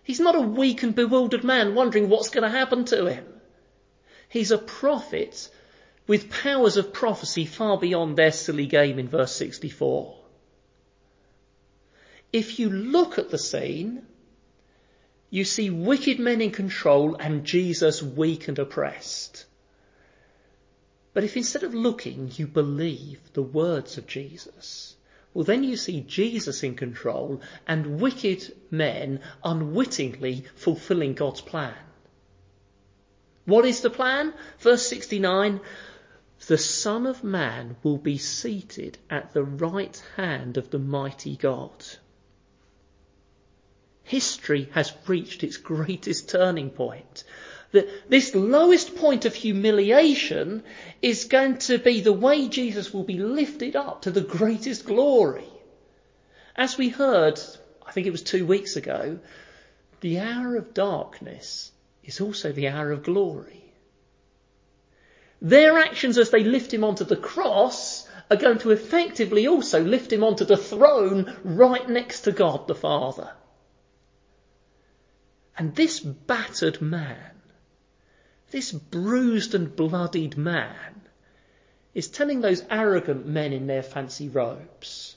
He's 0.04 0.20
not 0.20 0.36
a 0.36 0.42
weak 0.42 0.82
and 0.82 0.96
bewildered 0.96 1.44
man 1.44 1.76
wondering 1.76 2.10
what's 2.10 2.32
going 2.32 2.52
to 2.52 2.58
happen 2.58 2.86
to 2.86 3.06
him. 3.06 3.28
He's 4.28 4.50
a 4.50 4.58
prophet 4.58 5.52
with 6.08 6.32
powers 6.32 6.78
of 6.78 6.94
prophecy 6.94 7.46
far 7.46 7.78
beyond 7.78 8.18
their 8.18 8.32
silly 8.32 8.66
game 8.66 8.98
in 8.98 9.08
verse 9.08 9.34
64 9.34 10.23
if 12.34 12.58
you 12.58 12.68
look 12.68 13.20
at 13.20 13.30
the 13.30 13.38
scene, 13.38 14.02
you 15.30 15.46
see 15.46 15.70
wicked 15.70 16.20
men 16.20 16.42
in 16.42 16.50
control 16.50 17.16
and 17.16 17.46
Jesus 17.46 18.02
weak 18.02 18.48
and 18.48 18.58
oppressed. 18.58 19.46
But 21.14 21.24
if 21.24 21.38
instead 21.38 21.62
of 21.62 21.76
looking, 21.76 22.32
you 22.34 22.48
believe 22.48 23.20
the 23.34 23.44
words 23.44 24.00
of 24.00 24.08
Jesus, 24.08 24.96
well 25.32 25.46
then 25.46 25.64
you 25.64 25.78
see 25.78 26.02
Jesus 26.02 26.64
in 26.64 26.76
control 26.76 27.40
and 27.68 28.02
wicked 28.02 28.52
men 28.72 29.20
unwittingly 29.44 30.46
fulfilling 30.56 31.14
God's 31.14 31.42
plan. 31.42 31.76
What 33.46 33.66
is 33.66 33.82
the 33.82 33.92
plan? 33.92 34.34
Verse 34.58 34.88
69, 34.88 35.62
the 36.48 36.58
Son 36.58 37.06
of 37.06 37.24
Man 37.24 37.76
will 37.84 38.00
be 38.00 38.18
seated 38.18 38.98
at 39.08 39.34
the 39.34 39.44
right 39.44 40.02
hand 40.16 40.58
of 40.58 40.72
the 40.72 40.80
mighty 40.80 41.36
God 41.36 41.72
history 44.04 44.70
has 44.74 44.94
reached 45.08 45.44
its 45.44 45.58
greatest 45.58 46.30
turning 46.30 46.70
point. 46.70 47.24
That 47.72 48.10
this 48.10 48.36
lowest 48.36 48.96
point 48.96 49.26
of 49.26 49.34
humiliation 49.34 50.64
is 51.02 51.26
going 51.26 51.58
to 51.60 51.80
be 51.80 52.02
the 52.02 52.14
way 52.14 52.48
Jesus 52.48 52.94
will 52.94 53.04
be 53.04 53.18
lifted 53.18 53.76
up 53.76 54.04
to 54.04 54.12
the 54.12 54.22
greatest 54.22 54.86
glory. 54.86 55.48
As 56.56 56.78
we 56.78 56.90
heard, 56.90 57.40
I 57.86 57.92
think 57.92 58.06
it 58.06 58.12
was 58.12 58.22
two 58.22 58.46
weeks 58.46 58.76
ago, 58.76 59.20
the 60.02 60.20
hour 60.20 60.56
of 60.56 60.74
darkness 60.74 61.72
is 62.04 62.22
also 62.22 62.52
the 62.52 62.68
hour 62.68 62.92
of 62.92 63.04
glory. 63.04 63.64
Their 65.42 65.78
actions 65.80 66.18
as 66.18 66.30
they 66.30 66.44
lift 66.44 66.74
him 66.74 66.84
onto 66.84 67.04
the 67.04 67.18
cross 67.18 68.08
are 68.30 68.38
going 68.38 68.60
to 68.60 68.72
effectively 68.72 69.48
also 69.48 69.84
lift 69.84 70.12
him 70.12 70.24
onto 70.24 70.46
the 70.46 70.58
throne 70.58 71.36
right 71.44 71.88
next 71.90 72.22
to 72.22 72.32
God 72.32 72.68
the 72.68 72.76
Father. 72.76 73.32
And 75.58 75.76
this 75.76 76.00
battered 76.00 76.82
man, 76.82 77.42
this 78.52 78.72
bruised 78.72 79.54
and 79.54 79.76
bloodied 79.76 80.38
man, 80.38 81.02
is 81.94 82.08
telling 82.08 82.42
those 82.42 82.64
arrogant 82.70 83.28
men 83.28 83.54
in 83.54 83.68
their 83.68 83.84
fancy 83.84 84.30
robes, 84.30 85.16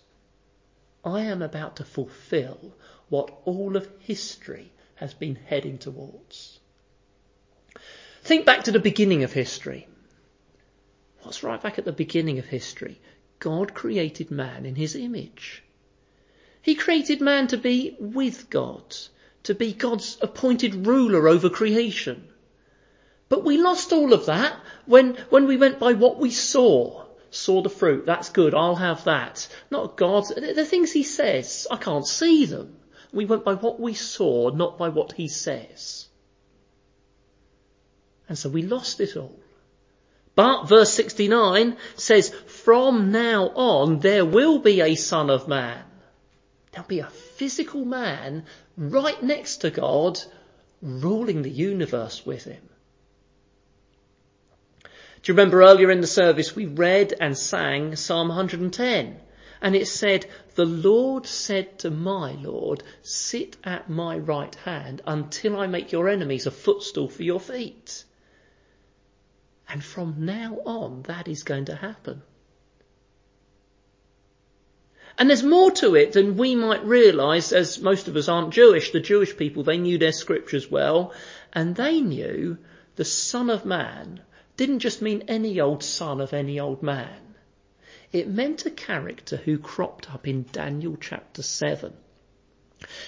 I 1.05 1.21
am 1.23 1.40
about 1.40 1.76
to 1.76 1.85
fulfill 1.85 2.75
what 3.09 3.31
all 3.45 3.76
of 3.76 3.88
history 4.00 4.73
has 4.97 5.14
been 5.14 5.37
heading 5.37 5.78
towards. 5.78 6.59
Think 8.23 8.45
back 8.45 8.64
to 8.64 8.73
the 8.73 8.81
beginning 8.81 9.23
of 9.23 9.33
history. 9.33 9.87
What's 11.23 11.43
right 11.43 11.62
back 11.62 11.78
at 11.78 11.85
the 11.85 11.93
beginning 11.93 12.38
of 12.38 12.47
history? 12.47 13.00
God 13.38 13.73
created 13.75 14.31
man 14.31 14.66
in 14.66 14.75
his 14.75 14.97
image. 14.97 15.62
He 16.61 16.75
created 16.75 17.21
man 17.21 17.47
to 17.49 17.57
be 17.57 17.97
with 18.00 18.50
God, 18.50 18.97
to 19.46 19.54
be 19.54 19.72
God's 19.72 20.18
appointed 20.20 20.86
ruler 20.86 21.28
over 21.28 21.48
creation. 21.48 22.26
But 23.28 23.44
we 23.44 23.58
lost 23.58 23.92
all 23.92 24.12
of 24.12 24.26
that 24.26 24.56
when, 24.86 25.14
when 25.30 25.46
we 25.46 25.56
went 25.56 25.78
by 25.78 25.92
what 25.92 26.18
we 26.18 26.30
saw. 26.30 27.04
Saw 27.30 27.62
the 27.62 27.70
fruit, 27.70 28.06
that's 28.06 28.30
good, 28.30 28.54
I'll 28.54 28.74
have 28.76 29.04
that. 29.04 29.46
Not 29.70 29.96
God, 29.96 30.24
the 30.36 30.64
things 30.64 30.90
he 30.90 31.04
says, 31.04 31.66
I 31.70 31.76
can't 31.76 32.06
see 32.06 32.46
them. 32.46 32.76
We 33.12 33.24
went 33.24 33.44
by 33.44 33.54
what 33.54 33.78
we 33.78 33.94
saw, 33.94 34.50
not 34.50 34.78
by 34.78 34.88
what 34.88 35.12
he 35.12 35.28
says. 35.28 36.08
And 38.28 38.36
so 38.36 38.48
we 38.48 38.62
lost 38.62 39.00
it 39.00 39.16
all. 39.16 39.38
But 40.34 40.64
verse 40.64 40.92
69 40.92 41.76
says, 41.94 42.30
from 42.30 43.12
now 43.12 43.48
on 43.54 44.00
there 44.00 44.24
will 44.24 44.58
be 44.58 44.80
a 44.80 44.96
son 44.96 45.30
of 45.30 45.46
man. 45.46 45.84
There'll 46.72 46.88
be 46.88 47.00
a 47.00 47.10
physical 47.37 47.85
man 47.85 48.45
right 48.76 49.23
next 49.23 49.59
to 49.59 49.71
God 49.71 50.21
ruling 50.83 51.43
the 51.43 51.50
universe 51.50 52.25
with 52.25 52.45
him. 52.45 52.69
Do 54.83 55.33
you 55.33 55.35
remember 55.35 55.62
earlier 55.62 55.90
in 55.90 56.00
the 56.00 56.07
service 56.07 56.55
we 56.55 56.66
read 56.66 57.12
and 57.21 57.37
sang 57.37 57.97
Psalm 57.97 58.28
110? 58.28 59.21
And 59.61 59.75
it 59.75 59.88
said, 59.88 60.26
The 60.55 60.66
Lord 60.66 61.26
said 61.26 61.81
to 61.81 61.90
my 61.90 62.33
Lord, 62.33 62.83
Sit 63.02 63.57
at 63.64 63.90
my 63.90 64.19
right 64.19 64.55
hand 64.55 65.02
until 65.07 65.59
I 65.59 65.66
make 65.66 65.93
your 65.93 66.09
enemies 66.09 66.47
a 66.47 66.50
footstool 66.50 67.09
for 67.09 67.23
your 67.23 67.40
feet. 67.40 68.05
And 69.69 69.83
from 69.83 70.25
now 70.25 70.59
on, 70.64 71.02
that 71.02 71.26
is 71.26 71.43
going 71.43 71.64
to 71.66 71.75
happen. 71.75 72.23
And 75.18 75.30
there's 75.30 75.42
more 75.42 75.70
to 75.73 75.94
it 75.94 76.12
than 76.12 76.37
we 76.37 76.54
might 76.54 76.85
realise, 76.85 77.52
as 77.52 77.80
most 77.80 78.06
of 78.08 78.16
us 78.16 78.28
aren't 78.28 78.52
Jewish. 78.52 78.90
The 78.90 79.00
Jewish 79.00 79.37
people, 79.37 79.62
they 79.62 79.78
knew 79.78 79.96
their 79.96 80.12
scriptures 80.12 80.70
well, 80.70 81.14
and 81.52 81.75
they 81.75 82.00
knew 82.00 82.58
the 82.96 83.04
Son 83.04 83.49
of 83.49 83.64
Man 83.64 84.20
didn't 84.56 84.80
just 84.80 85.02
mean 85.02 85.25
any 85.28 85.61
old 85.61 85.82
son 85.82 86.20
of 86.20 86.32
any 86.32 86.58
old 86.58 86.82
man. 86.82 87.35
It 88.12 88.28
meant 88.28 88.66
a 88.66 88.70
character 88.70 89.37
who 89.37 89.58
cropped 89.58 90.12
up 90.12 90.26
in 90.26 90.46
Daniel 90.52 90.96
chapter 90.99 91.42
7. 91.42 91.92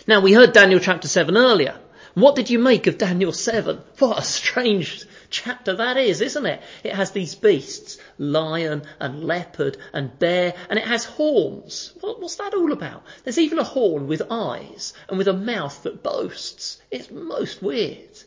Now 0.07 0.21
we 0.21 0.33
heard 0.33 0.53
Daniel 0.53 0.81
chapter 0.81 1.09
7 1.09 1.37
earlier. 1.37 1.79
What 2.15 2.35
did 2.35 2.51
you 2.51 2.59
make 2.59 2.87
of 2.87 2.99
Daniel 2.99 3.33
7? 3.33 3.81
What 3.99 4.19
a 4.19 4.23
strange 4.23 5.07
chapter 5.31 5.75
that 5.75 5.97
is, 5.97 6.21
isn't 6.21 6.47
it? 6.47 6.63
It 6.83 6.95
has 6.95 7.11
these 7.11 7.35
beasts, 7.35 7.99
lion 8.19 8.83
and 9.01 9.25
leopard 9.25 9.77
and 9.93 10.19
bear, 10.19 10.55
and 10.69 10.79
it 10.79 10.87
has 10.87 11.05
horns. 11.05 11.93
What, 12.01 12.21
what's 12.21 12.37
that 12.37 12.55
all 12.55 12.73
about? 12.73 13.05
There's 13.25 13.39
even 13.39 13.59
a 13.59 13.65
horn 13.65 14.09
with 14.09 14.23
eyes 14.31 14.95
and 15.09 15.19
with 15.19 15.29
a 15.29 15.33
mouth 15.33 15.83
that 15.83 16.03
boasts. 16.03 16.81
It's 16.91 17.11
most 17.11 17.63
weird. 17.63 18.23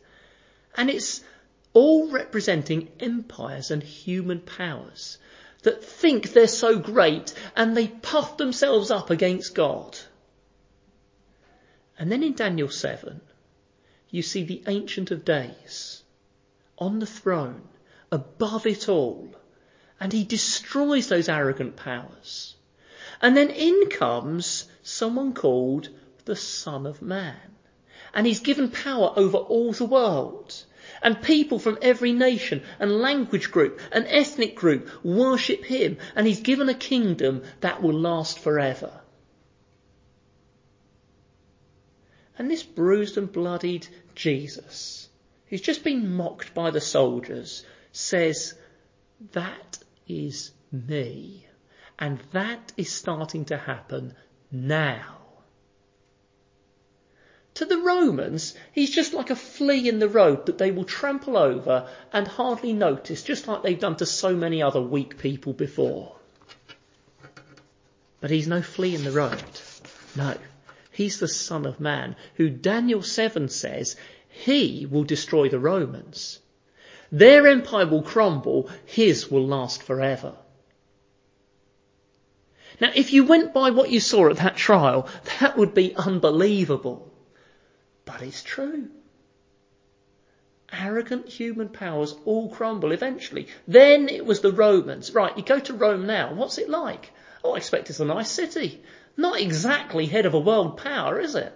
And 0.75 0.89
it's 0.89 1.21
all 1.73 2.09
representing 2.09 2.89
empires 2.99 3.71
and 3.71 3.81
human 3.81 4.39
powers 4.39 5.17
that 5.63 5.83
think 5.83 6.33
they're 6.33 6.47
so 6.47 6.79
great 6.79 7.33
and 7.55 7.75
they 7.75 7.87
puff 7.87 8.37
themselves 8.37 8.91
up 8.91 9.09
against 9.09 9.55
God. 9.55 9.97
And 11.97 12.11
then 12.11 12.23
in 12.23 12.33
Daniel 12.33 12.69
7, 12.69 13.21
you 14.09 14.21
see 14.21 14.43
the 14.43 14.63
Ancient 14.67 15.11
of 15.11 15.23
Days 15.23 16.00
on 16.81 16.99
the 16.99 17.05
throne, 17.05 17.61
above 18.11 18.65
it 18.65 18.89
all, 18.89 19.33
and 19.99 20.11
he 20.11 20.25
destroys 20.25 21.07
those 21.07 21.29
arrogant 21.29 21.77
powers. 21.77 22.55
And 23.21 23.37
then 23.37 23.51
in 23.51 23.89
comes 23.89 24.65
someone 24.81 25.33
called 25.33 25.89
the 26.25 26.35
Son 26.35 26.87
of 26.87 27.01
Man. 27.01 27.37
And 28.13 28.25
he's 28.25 28.39
given 28.39 28.71
power 28.71 29.13
over 29.15 29.37
all 29.37 29.71
the 29.73 29.85
world. 29.85 30.65
And 31.03 31.21
people 31.21 31.59
from 31.59 31.77
every 31.81 32.11
nation 32.11 32.63
and 32.79 32.99
language 32.99 33.51
group 33.51 33.79
and 33.91 34.05
ethnic 34.07 34.55
group 34.55 34.89
worship 35.03 35.63
him. 35.63 35.97
And 36.15 36.25
he's 36.25 36.41
given 36.41 36.67
a 36.67 36.73
kingdom 36.73 37.43
that 37.61 37.81
will 37.81 37.93
last 37.93 38.39
forever. 38.39 38.91
And 42.37 42.49
this 42.49 42.63
bruised 42.63 43.17
and 43.17 43.31
bloodied 43.31 43.87
Jesus, 44.15 45.09
who's 45.51 45.61
just 45.61 45.83
been 45.83 46.15
mocked 46.15 46.53
by 46.53 46.71
the 46.71 46.81
soldiers, 46.81 47.63
says, 47.91 48.55
that 49.33 49.77
is 50.07 50.51
me. 50.71 51.45
And 51.99 52.19
that 52.31 52.71
is 52.77 52.89
starting 52.89 53.45
to 53.45 53.57
happen 53.57 54.15
now. 54.49 55.17
To 57.55 57.65
the 57.65 57.79
Romans, 57.79 58.55
he's 58.71 58.91
just 58.91 59.13
like 59.13 59.29
a 59.29 59.35
flea 59.35 59.89
in 59.89 59.99
the 59.99 60.07
road 60.07 60.45
that 60.45 60.57
they 60.57 60.71
will 60.71 60.85
trample 60.85 61.35
over 61.35 61.89
and 62.13 62.25
hardly 62.25 62.71
notice, 62.71 63.21
just 63.21 63.45
like 63.45 63.61
they've 63.61 63.77
done 63.77 63.97
to 63.97 64.05
so 64.05 64.33
many 64.33 64.63
other 64.63 64.81
weak 64.81 65.17
people 65.17 65.51
before. 65.51 66.15
But 68.21 68.31
he's 68.31 68.47
no 68.47 68.61
flea 68.61 68.95
in 68.95 69.03
the 69.03 69.11
road. 69.11 69.43
No. 70.15 70.37
He's 70.91 71.19
the 71.19 71.27
Son 71.27 71.65
of 71.65 71.81
Man, 71.81 72.15
who 72.35 72.49
Daniel 72.49 73.01
7 73.01 73.49
says 73.49 73.97
he 74.31 74.87
will 74.89 75.03
destroy 75.03 75.49
the 75.49 75.59
Romans. 75.59 76.39
Their 77.11 77.47
empire 77.47 77.85
will 77.85 78.01
crumble, 78.01 78.69
his 78.85 79.29
will 79.29 79.45
last 79.45 79.83
forever. 79.83 80.33
Now, 82.79 82.91
if 82.95 83.13
you 83.13 83.25
went 83.25 83.53
by 83.53 83.69
what 83.69 83.91
you 83.91 83.99
saw 83.99 84.29
at 84.29 84.37
that 84.37 84.55
trial, 84.55 85.07
that 85.39 85.57
would 85.57 85.73
be 85.73 85.93
unbelievable. 85.95 87.11
But 88.05 88.21
it's 88.23 88.41
true. 88.41 88.89
Arrogant 90.71 91.27
human 91.27 91.69
powers 91.69 92.15
all 92.25 92.49
crumble 92.49 92.93
eventually. 92.93 93.47
Then 93.67 94.07
it 94.07 94.25
was 94.25 94.39
the 94.39 94.53
Romans. 94.53 95.13
Right, 95.13 95.37
you 95.37 95.43
go 95.43 95.59
to 95.59 95.73
Rome 95.73 96.07
now. 96.07 96.33
What's 96.33 96.57
it 96.57 96.69
like? 96.69 97.11
Oh, 97.43 97.53
I 97.53 97.57
expect 97.57 97.89
it's 97.89 97.99
a 97.99 98.05
nice 98.05 98.31
city. 98.31 98.81
Not 99.17 99.39
exactly 99.39 100.05
head 100.05 100.25
of 100.25 100.33
a 100.33 100.39
world 100.39 100.77
power, 100.77 101.19
is 101.19 101.35
it? 101.35 101.53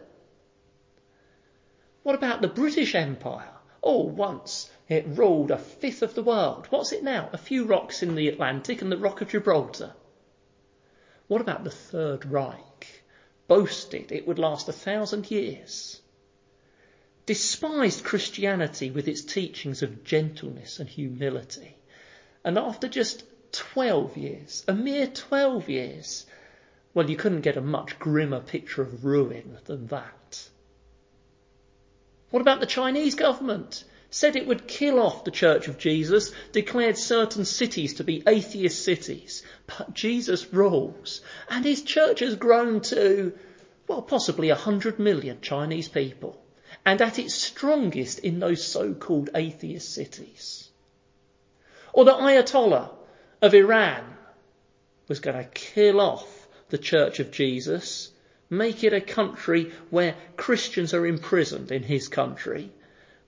What 2.06 2.14
about 2.14 2.42
the 2.42 2.48
British 2.48 2.94
Empire? 2.94 3.52
Oh, 3.82 4.04
once 4.04 4.70
it 4.88 5.08
ruled 5.08 5.50
a 5.50 5.58
fifth 5.58 6.04
of 6.04 6.14
the 6.14 6.22
world. 6.22 6.68
What's 6.70 6.92
it 6.92 7.04
now? 7.04 7.32
A 7.34 7.38
few 7.38 7.66
rocks 7.66 8.04
in 8.04 8.14
the 8.14 8.28
Atlantic 8.28 8.84
and 8.84 8.92
the 8.92 8.98
Rock 8.98 9.22
of 9.22 9.30
Gibraltar. 9.30 9.94
What 11.28 11.42
about 11.42 11.64
the 11.64 11.72
Third 11.72 12.24
Reich? 12.26 13.04
Boasted 13.48 14.12
it 14.12 14.28
would 14.28 14.38
last 14.38 14.70
a 14.70 14.72
thousand 14.72 15.32
years 15.32 16.02
despised 17.26 18.04
Christianity 18.04 18.92
with 18.92 19.08
its 19.08 19.22
teachings 19.22 19.82
of 19.82 20.04
gentleness 20.04 20.80
and 20.80 20.88
humility. 20.88 21.76
And 22.44 22.58
after 22.58 22.88
just 22.88 23.24
12 23.52 24.18
years, 24.18 24.64
a 24.68 24.74
mere 24.74 25.08
12 25.08 25.68
years, 25.70 26.26
well, 26.94 27.10
you 27.10 27.18
couldn't 27.18 27.42
get 27.42 27.58
a 27.58 27.62
much 27.62 27.98
grimmer 27.98 28.42
picture 28.42 28.84
of 28.84 29.06
ruin 29.06 29.58
than 29.66 29.88
that. 29.88 30.50
What 32.32 32.42
about 32.42 32.60
the 32.60 32.66
Chinese 32.66 33.16
government? 33.16 33.84
Said 34.10 34.36
it 34.36 34.48
would 34.48 34.68
kill 34.68 35.00
off 35.00 35.24
the 35.24 35.32
Church 35.32 35.68
of 35.68 35.78
Jesus, 35.78 36.32
declared 36.52 36.98
certain 36.98 37.46
cities 37.46 37.96
to 37.96 38.04
be 38.04 38.24
atheist 38.26 38.84
cities. 38.84 39.44
But 39.68 39.94
Jesus 39.94 40.54
rules, 40.54 41.22
and 41.50 41.66
his 41.66 41.82
church 41.82 42.20
has 42.22 42.36
grown 42.36 42.82
to, 42.82 43.34
well, 43.88 44.02
possibly 44.02 44.50
a 44.50 44.56
hundred 44.56 45.00
million 45.00 45.42
Chinese 45.42 45.90
people 45.90 46.42
and 46.86 47.02
at 47.02 47.20
its 47.20 47.34
strongest 47.34 48.20
in 48.20 48.40
those 48.40 48.64
so-called 48.64 49.30
atheist 49.36 49.94
cities. 49.94 50.70
Or 51.94 52.06
the 52.06 52.14
Ayatollah 52.14 52.90
of 53.42 53.54
Iran 53.54 54.04
was 55.08 55.20
going 55.20 55.38
to 55.38 55.50
kill 55.50 56.02
off 56.02 56.48
the 56.70 56.78
Church 56.78 57.20
of 57.20 57.32
Jesus, 57.32 58.12
make 58.50 58.84
it 58.84 58.94
a 58.94 59.02
country 59.02 59.72
where 59.90 60.16
Christians 60.38 60.94
are 60.94 61.06
imprisoned 61.06 61.72
in 61.72 61.84
his 61.84 62.08
country. 62.08 62.72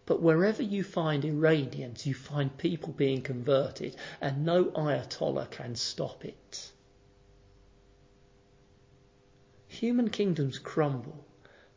But 0.05 0.21
wherever 0.21 0.63
you 0.63 0.83
find 0.83 1.25
Iranians, 1.25 2.05
you 2.05 2.13
find 2.13 2.57
people 2.57 2.93
being 2.93 3.21
converted, 3.21 3.95
and 4.21 4.45
no 4.45 4.65
Ayatollah 4.65 5.49
can 5.51 5.75
stop 5.75 6.23
it. 6.23 6.71
Human 9.67 10.09
kingdoms 10.09 10.59
crumble 10.59 11.25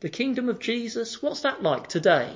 the 0.00 0.08
kingdom 0.08 0.48
of 0.48 0.58
Jesus, 0.58 1.22
what's 1.22 1.42
that 1.42 1.62
like 1.62 1.86
today? 1.86 2.34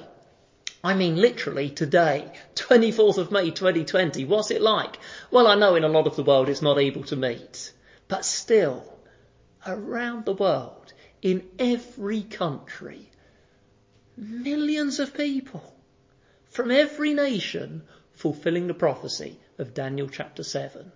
I 0.82 0.92
mean 0.92 1.16
literally 1.16 1.70
today, 1.70 2.30
24th 2.54 3.16
of 3.16 3.32
May 3.32 3.50
2020, 3.50 4.26
what's 4.26 4.50
it 4.50 4.60
like? 4.60 4.98
Well, 5.30 5.46
I 5.46 5.54
know 5.54 5.74
in 5.74 5.84
a 5.84 5.88
lot 5.88 6.06
of 6.06 6.16
the 6.16 6.22
world 6.22 6.50
it's 6.50 6.60
not 6.60 6.78
able 6.78 7.04
to 7.04 7.16
meet, 7.16 7.72
but 8.06 8.26
still, 8.26 8.93
around 9.66 10.24
the 10.24 10.32
world, 10.34 10.92
in 11.22 11.46
every 11.58 12.22
country, 12.22 13.08
millions 14.16 15.00
of 15.00 15.14
people 15.14 15.74
from 16.50 16.70
every 16.70 17.14
nation 17.14 17.82
fulfilling 18.12 18.66
the 18.66 18.74
prophecy 18.74 19.38
of 19.58 19.74
Daniel 19.74 20.08
chapter 20.08 20.42
7. 20.42 20.92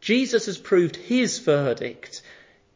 Jesus 0.00 0.46
has 0.46 0.56
proved 0.56 0.96
his 0.96 1.38
verdict 1.40 2.22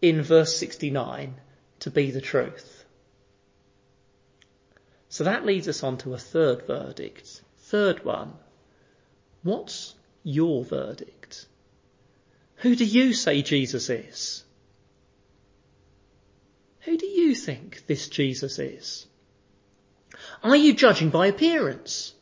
in 0.00 0.22
verse 0.22 0.56
69 0.56 1.34
to 1.80 1.90
be 1.90 2.10
the 2.10 2.20
truth. 2.20 2.84
So 5.08 5.24
that 5.24 5.46
leads 5.46 5.68
us 5.68 5.82
on 5.82 5.98
to 5.98 6.14
a 6.14 6.18
third 6.18 6.66
verdict. 6.66 7.42
Third 7.58 8.04
one. 8.04 8.32
What's 9.42 9.94
your 10.24 10.64
verdict? 10.64 11.21
Who 12.62 12.76
do 12.76 12.84
you 12.84 13.12
say 13.12 13.42
Jesus 13.42 13.90
is? 13.90 14.44
Who 16.82 16.96
do 16.96 17.06
you 17.06 17.34
think 17.34 17.84
this 17.88 18.08
Jesus 18.08 18.60
is? 18.60 19.06
Are 20.44 20.54
you 20.54 20.72
judging 20.72 21.10
by 21.10 21.26
appearance? 21.26 22.12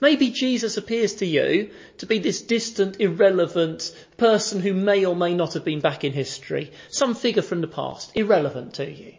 Maybe 0.00 0.30
Jesus 0.30 0.78
appears 0.78 1.16
to 1.16 1.26
you 1.26 1.70
to 1.98 2.06
be 2.06 2.18
this 2.18 2.40
distant, 2.40 2.98
irrelevant 2.98 3.94
person 4.16 4.62
who 4.62 4.72
may 4.72 5.04
or 5.04 5.14
may 5.14 5.34
not 5.34 5.52
have 5.52 5.66
been 5.66 5.80
back 5.80 6.02
in 6.02 6.14
history, 6.14 6.72
some 6.88 7.14
figure 7.14 7.42
from 7.42 7.60
the 7.60 7.68
past, 7.68 8.10
irrelevant 8.14 8.72
to 8.74 8.90
you. 8.90 9.12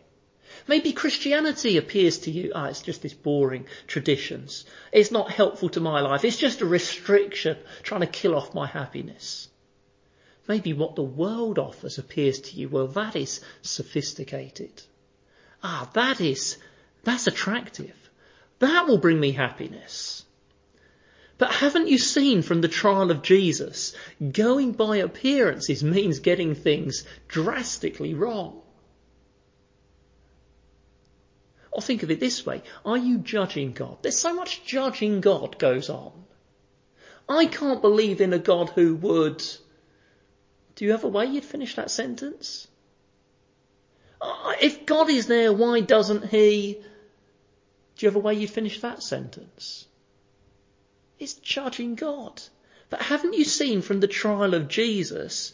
Maybe 0.68 0.94
Christianity 0.94 1.78
appears 1.78 2.18
to 2.20 2.32
you, 2.32 2.54
ah, 2.56 2.70
it's 2.70 2.82
just 2.82 3.04
this 3.04 3.14
boring 3.14 3.68
traditions. 3.86 4.66
It's 4.92 5.12
not 5.12 5.30
helpful 5.30 5.70
to 5.70 5.80
my 5.80 6.02
life. 6.02 6.26
It's 6.26 6.38
just 6.38 6.62
a 6.62 6.66
restriction 6.66 7.56
trying 7.84 8.02
to 8.02 8.08
kill 8.08 8.34
off 8.34 8.56
my 8.56 8.66
happiness. 8.66 9.50
Maybe 10.48 10.74
what 10.74 10.96
the 10.96 11.04
world 11.04 11.58
offers 11.58 11.98
appears 11.98 12.40
to 12.42 12.56
you, 12.56 12.70
well, 12.70 12.88
that 12.88 13.16
is 13.16 13.42
sophisticated. 13.62 14.84
Ah, 15.64 15.90
that 15.94 16.22
is, 16.22 16.58
that's 17.04 17.28
attractive. 17.28 17.96
That 18.60 18.88
will 18.88 19.00
bring 19.00 19.20
me 19.20 19.32
happiness. 19.32 20.24
But 21.38 21.52
haven't 21.52 21.90
you 21.90 21.98
seen 21.98 22.42
from 22.44 22.62
the 22.62 22.68
trial 22.68 23.12
of 23.12 23.22
Jesus, 23.22 23.94
going 24.32 24.72
by 24.72 24.98
appearances 24.98 25.84
means 25.84 26.20
getting 26.20 26.56
things 26.56 27.04
drastically 27.28 28.14
wrong? 28.14 28.62
Or 31.72 31.82
think 31.82 32.04
of 32.04 32.12
it 32.12 32.22
this 32.22 32.46
way. 32.46 32.64
Are 32.86 32.98
you 32.98 33.18
judging 33.18 33.74
God? 33.74 33.98
There's 34.02 34.18
so 34.18 34.34
much 34.34 34.64
judging 34.64 35.20
God 35.20 35.60
goes 35.60 35.90
on. 35.90 36.14
I 37.28 37.48
can't 37.48 37.82
believe 37.82 38.22
in 38.22 38.32
a 38.32 38.40
God 38.40 38.70
who 38.70 38.96
would. 38.96 39.44
Do 40.76 40.86
you 40.86 40.92
have 40.92 41.04
a 41.04 41.10
way 41.10 41.26
you'd 41.26 41.46
finish 41.46 41.76
that 41.76 41.92
sentence? 41.92 42.68
Uh, 44.22 44.54
if 44.62 44.86
God 44.86 45.10
is 45.10 45.28
there, 45.28 45.54
why 45.54 45.82
doesn't 45.82 46.28
he? 46.28 46.78
Do 47.96 48.06
you 48.06 48.10
have 48.10 48.16
a 48.16 48.20
way 48.20 48.34
you'd 48.34 48.50
finish 48.50 48.82
that 48.82 49.02
sentence? 49.02 49.86
It's 51.18 51.34
judging 51.34 51.96
God. 51.96 52.42
But 52.90 53.02
haven't 53.02 53.34
you 53.34 53.46
seen 53.46 53.82
from 53.82 54.00
the 54.00 54.08
trial 54.08 54.54
of 54.54 54.68
Jesus 54.68 55.54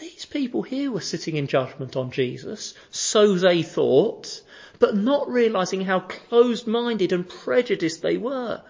these 0.00 0.24
people 0.24 0.62
here 0.62 0.90
were 0.90 1.00
sitting 1.00 1.36
in 1.36 1.46
judgment 1.46 1.94
on 1.94 2.10
Jesus, 2.10 2.74
so 2.90 3.34
they 3.34 3.62
thought, 3.62 4.40
but 4.78 4.96
not 4.96 5.30
realizing 5.30 5.82
how 5.82 6.00
closed 6.00 6.66
minded 6.66 7.12
and 7.12 7.28
prejudiced 7.28 8.00
they 8.00 8.16
were. 8.16 8.62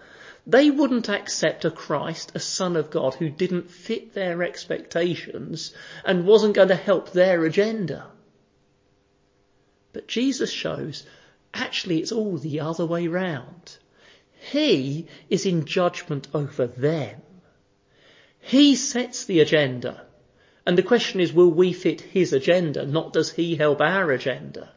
They 0.47 0.71
wouldn't 0.71 1.09
accept 1.09 1.65
a 1.65 1.71
Christ, 1.71 2.31
a 2.33 2.39
Son 2.39 2.75
of 2.75 2.89
God, 2.89 3.15
who 3.15 3.29
didn't 3.29 3.69
fit 3.69 4.13
their 4.13 4.41
expectations 4.41 5.73
and 6.03 6.25
wasn't 6.25 6.55
going 6.55 6.69
to 6.69 6.75
help 6.75 7.11
their 7.11 7.45
agenda. 7.45 8.07
But 9.93 10.07
Jesus 10.07 10.51
shows 10.51 11.05
actually 11.53 11.99
it's 11.99 12.11
all 12.11 12.37
the 12.37 12.61
other 12.61 12.85
way 12.85 13.07
round. 13.07 13.77
He 14.51 15.07
is 15.29 15.45
in 15.45 15.65
judgment 15.65 16.27
over 16.33 16.65
them. 16.65 17.21
He 18.39 18.75
sets 18.75 19.25
the 19.25 19.39
agenda. 19.41 20.07
And 20.65 20.77
the 20.77 20.83
question 20.83 21.19
is, 21.19 21.33
will 21.33 21.51
we 21.51 21.73
fit 21.73 22.01
his 22.01 22.33
agenda? 22.33 22.85
Not 22.85 23.13
does 23.13 23.31
he 23.31 23.55
help 23.55 23.81
our 23.81 24.11
agenda? 24.11 24.71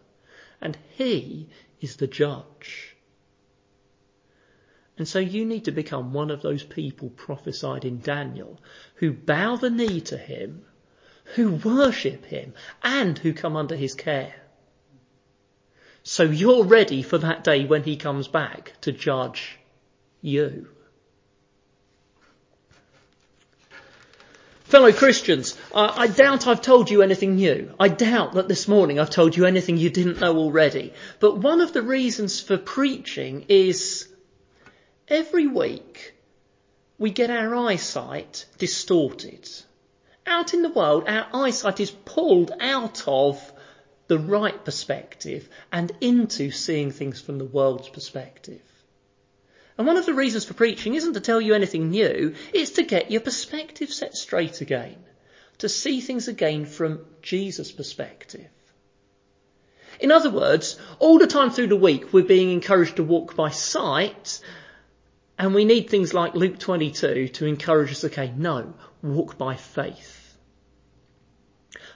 And 0.60 0.76
he 0.96 1.48
is 1.80 1.96
the 1.96 2.06
judge. 2.06 2.93
And 4.96 5.08
so 5.08 5.18
you 5.18 5.44
need 5.44 5.64
to 5.64 5.72
become 5.72 6.12
one 6.12 6.30
of 6.30 6.42
those 6.42 6.62
people 6.62 7.10
prophesied 7.10 7.84
in 7.84 8.00
Daniel 8.00 8.60
who 8.96 9.12
bow 9.12 9.56
the 9.56 9.70
knee 9.70 10.00
to 10.02 10.16
him, 10.16 10.64
who 11.34 11.52
worship 11.52 12.24
him, 12.26 12.54
and 12.82 13.18
who 13.18 13.32
come 13.32 13.56
under 13.56 13.74
his 13.74 13.94
care. 13.94 14.34
So 16.04 16.22
you're 16.22 16.64
ready 16.64 17.02
for 17.02 17.18
that 17.18 17.42
day 17.42 17.64
when 17.64 17.82
he 17.82 17.96
comes 17.96 18.28
back 18.28 18.74
to 18.82 18.92
judge 18.92 19.58
you. 20.20 20.68
Fellow 24.64 24.92
Christians, 24.92 25.56
I 25.74 26.06
doubt 26.08 26.46
I've 26.46 26.62
told 26.62 26.90
you 26.90 27.02
anything 27.02 27.36
new. 27.36 27.72
I 27.78 27.88
doubt 27.88 28.34
that 28.34 28.48
this 28.48 28.68
morning 28.68 28.98
I've 28.98 29.10
told 29.10 29.36
you 29.36 29.44
anything 29.44 29.76
you 29.76 29.90
didn't 29.90 30.20
know 30.20 30.36
already. 30.36 30.92
But 31.20 31.38
one 31.38 31.60
of 31.60 31.72
the 31.72 31.82
reasons 31.82 32.40
for 32.40 32.58
preaching 32.58 33.46
is 33.48 34.08
every 35.08 35.46
week 35.46 36.14
we 36.98 37.10
get 37.10 37.30
our 37.30 37.54
eyesight 37.54 38.46
distorted. 38.58 39.48
Out 40.26 40.54
in 40.54 40.62
the 40.62 40.70
world, 40.70 41.04
our 41.06 41.26
eyesight 41.34 41.80
is 41.80 41.90
pulled 41.90 42.52
out 42.60 43.06
of 43.06 43.52
the 44.06 44.18
right 44.18 44.64
perspective 44.64 45.48
and 45.72 45.92
into 46.00 46.50
seeing 46.50 46.90
things 46.90 47.20
from 47.20 47.38
the 47.38 47.44
world's 47.44 47.88
perspective. 47.88 48.62
And 49.76 49.86
one 49.86 49.96
of 49.96 50.06
the 50.06 50.14
reasons 50.14 50.44
for 50.44 50.54
preaching 50.54 50.94
isn't 50.94 51.14
to 51.14 51.20
tell 51.20 51.40
you 51.40 51.54
anything 51.54 51.90
new, 51.90 52.34
it's 52.52 52.72
to 52.72 52.84
get 52.84 53.10
your 53.10 53.20
perspective 53.20 53.92
set 53.92 54.16
straight 54.16 54.60
again, 54.60 54.96
to 55.58 55.68
see 55.68 56.00
things 56.00 56.28
again 56.28 56.64
from 56.64 57.04
Jesus' 57.22 57.72
perspective. 57.72 58.48
In 60.00 60.10
other 60.12 60.30
words, 60.30 60.78
all 60.98 61.18
the 61.18 61.26
time 61.26 61.50
through 61.50 61.68
the 61.68 61.76
week 61.76 62.12
we're 62.12 62.24
being 62.24 62.50
encouraged 62.50 62.96
to 62.96 63.04
walk 63.04 63.34
by 63.36 63.50
sight, 63.50 64.40
and 65.38 65.54
we 65.54 65.64
need 65.64 65.90
things 65.90 66.14
like 66.14 66.34
Luke 66.34 66.58
22 66.58 67.28
to 67.28 67.46
encourage 67.46 67.90
us, 67.90 68.04
okay, 68.04 68.32
no, 68.36 68.74
walk 69.02 69.36
by 69.36 69.56
faith. 69.56 70.20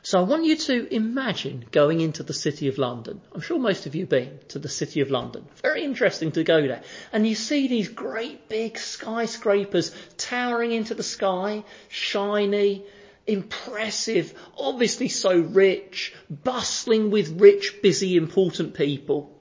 So 0.03 0.20
I 0.20 0.22
want 0.22 0.44
you 0.44 0.57
to 0.57 0.94
imagine 0.94 1.64
going 1.70 2.01
into 2.01 2.22
the 2.22 2.33
City 2.33 2.68
of 2.68 2.79
London. 2.79 3.20
I'm 3.33 3.40
sure 3.40 3.59
most 3.59 3.87
of 3.87 3.94
you 3.94 4.03
have 4.03 4.09
been 4.09 4.38
to 4.48 4.59
the 4.59 4.68
City 4.68 5.01
of 5.01 5.11
London. 5.11 5.44
Very 5.62 5.85
interesting 5.85 6.33
to 6.33 6.44
go 6.44 6.66
there. 6.66 6.83
And 7.12 7.27
you 7.27 7.35
see 7.35 7.68
these 7.68 7.88
great 7.88 8.48
big 8.48 8.79
skyscrapers 8.79 9.94
towering 10.16 10.72
into 10.72 10.94
the 10.94 11.03
sky, 11.03 11.64
shiny, 11.88 12.85
impressive, 13.27 14.35
obviously 14.57 15.09
so 15.09 15.38
rich, 15.38 16.14
bustling 16.31 17.11
with 17.11 17.40
rich, 17.40 17.83
busy, 17.83 18.16
important 18.16 18.74
people. 18.74 19.38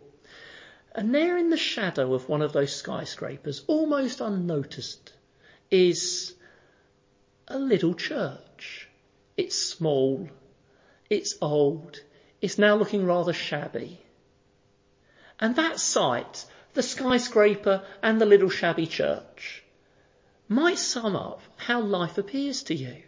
And 0.98 1.14
there 1.14 1.38
in 1.38 1.52
the 1.52 1.58
shadow 1.58 2.16
of 2.16 2.28
one 2.28 2.42
of 2.42 2.54
those 2.54 2.76
skyscrapers, 2.76 3.64
almost 3.68 4.20
unnoticed, 4.20 5.14
is 5.70 6.34
a 7.48 7.60
little 7.60 7.94
church. 7.94 8.90
It's 9.38 9.56
small, 9.56 10.28
it's 11.08 11.36
old. 11.40 12.02
It's 12.42 12.58
now 12.58 12.76
looking 12.76 13.06
rather 13.06 13.32
shabby. 13.32 14.02
And 15.40 15.56
that 15.56 15.80
sight, 15.80 16.46
the 16.74 16.82
skyscraper 16.82 17.84
and 18.02 18.20
the 18.20 18.26
little 18.26 18.50
shabby 18.50 18.88
church, 18.88 19.64
might 20.48 20.80
sum 20.80 21.16
up 21.16 21.42
how 21.58 21.80
life 21.80 22.18
appears 22.18 22.64
to 22.64 22.74
you. 22.76 23.04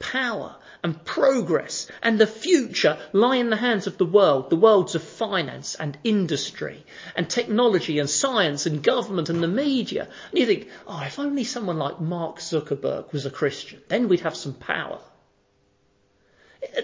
Power 0.00 0.56
and 0.82 1.04
progress 1.04 1.86
and 2.02 2.18
the 2.18 2.26
future 2.26 2.98
lie 3.12 3.36
in 3.36 3.50
the 3.50 3.56
hands 3.56 3.86
of 3.86 3.98
the 3.98 4.04
world, 4.06 4.50
the 4.50 4.56
worlds 4.56 4.94
of 4.94 5.02
finance 5.02 5.76
and 5.76 5.96
industry 6.02 6.84
and 7.14 7.28
technology 7.28 7.98
and 7.98 8.10
science 8.10 8.66
and 8.66 8.82
government 8.82 9.28
and 9.28 9.42
the 9.42 9.48
media. 9.48 10.08
And 10.30 10.38
you 10.38 10.46
think, 10.46 10.68
oh, 10.88 11.02
if 11.06 11.18
only 11.18 11.44
someone 11.44 11.78
like 11.78 12.00
Mark 12.00 12.38
Zuckerberg 12.38 13.12
was 13.12 13.26
a 13.26 13.30
Christian, 13.30 13.80
then 13.88 14.08
we'd 14.08 14.20
have 14.20 14.36
some 14.36 14.54
power. 14.54 15.00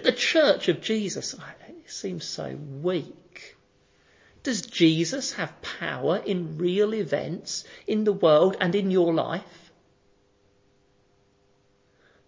The 0.03 0.13
church 0.13 0.69
of 0.69 0.81
Jesus 0.81 1.35
seems 1.87 2.25
so 2.25 2.55
weak. 2.81 3.55
Does 4.43 4.61
Jesus 4.61 5.33
have 5.33 5.61
power 5.61 6.17
in 6.17 6.57
real 6.57 6.93
events 6.93 7.63
in 7.85 8.03
the 8.03 8.13
world 8.13 8.55
and 8.61 8.73
in 8.75 8.91
your 8.91 9.13
life? 9.13 9.66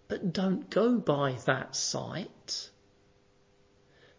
But 0.10 0.34
don't 0.34 0.68
go 0.72 0.98
by 0.98 1.34
that 1.46 1.76
sight. 1.76 2.70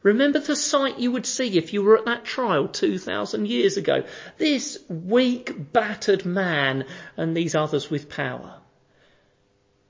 Remember 0.04 0.38
the 0.38 0.54
sight 0.54 1.00
you 1.00 1.10
would 1.10 1.26
see 1.26 1.58
if 1.58 1.72
you 1.72 1.82
were 1.82 1.98
at 1.98 2.04
that 2.04 2.24
trial 2.24 2.68
2,000 2.68 3.46
years 3.48 3.76
ago. 3.76 4.04
This 4.38 4.78
weak, 4.88 5.72
battered 5.72 6.24
man 6.24 6.86
and 7.16 7.36
these 7.36 7.56
others 7.56 7.90
with 7.90 8.08
power. 8.08 8.60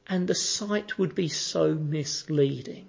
And 0.07 0.27
the 0.27 0.35
sight 0.35 0.99
would 0.99 1.15
be 1.15 1.29
so 1.29 1.75
misleading. 1.75 2.89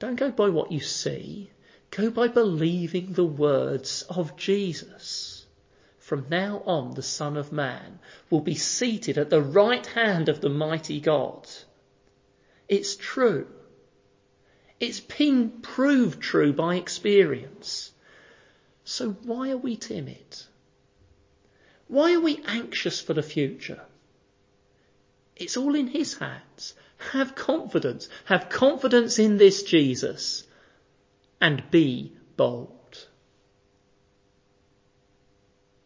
Don't 0.00 0.16
go 0.16 0.32
by 0.32 0.48
what 0.48 0.72
you 0.72 0.80
see. 0.80 1.52
Go 1.90 2.10
by 2.10 2.26
believing 2.26 3.12
the 3.12 3.24
words 3.24 4.02
of 4.10 4.36
Jesus. 4.36 5.46
From 5.98 6.26
now 6.28 6.60
on, 6.66 6.94
the 6.94 7.02
Son 7.02 7.36
of 7.36 7.52
Man 7.52 8.00
will 8.30 8.40
be 8.40 8.56
seated 8.56 9.16
at 9.16 9.30
the 9.30 9.40
right 9.40 9.86
hand 9.86 10.28
of 10.28 10.40
the 10.40 10.50
mighty 10.50 11.00
God. 11.00 11.48
It's 12.68 12.96
true. 12.96 13.46
It's 14.80 15.00
been 15.00 15.50
proved 15.62 16.20
true 16.20 16.52
by 16.52 16.76
experience. 16.76 17.92
So 18.84 19.10
why 19.22 19.50
are 19.50 19.56
we 19.56 19.76
timid? 19.76 20.42
Why 21.88 22.14
are 22.14 22.20
we 22.20 22.42
anxious 22.46 23.00
for 23.00 23.14
the 23.14 23.22
future? 23.22 23.80
It's 25.36 25.56
all 25.56 25.74
in 25.74 25.88
His 25.88 26.14
hands. 26.14 26.74
Have 27.12 27.34
confidence. 27.34 28.08
Have 28.26 28.48
confidence 28.48 29.18
in 29.18 29.36
this 29.36 29.62
Jesus 29.62 30.44
and 31.40 31.62
be 31.70 32.12
bold. 32.36 32.73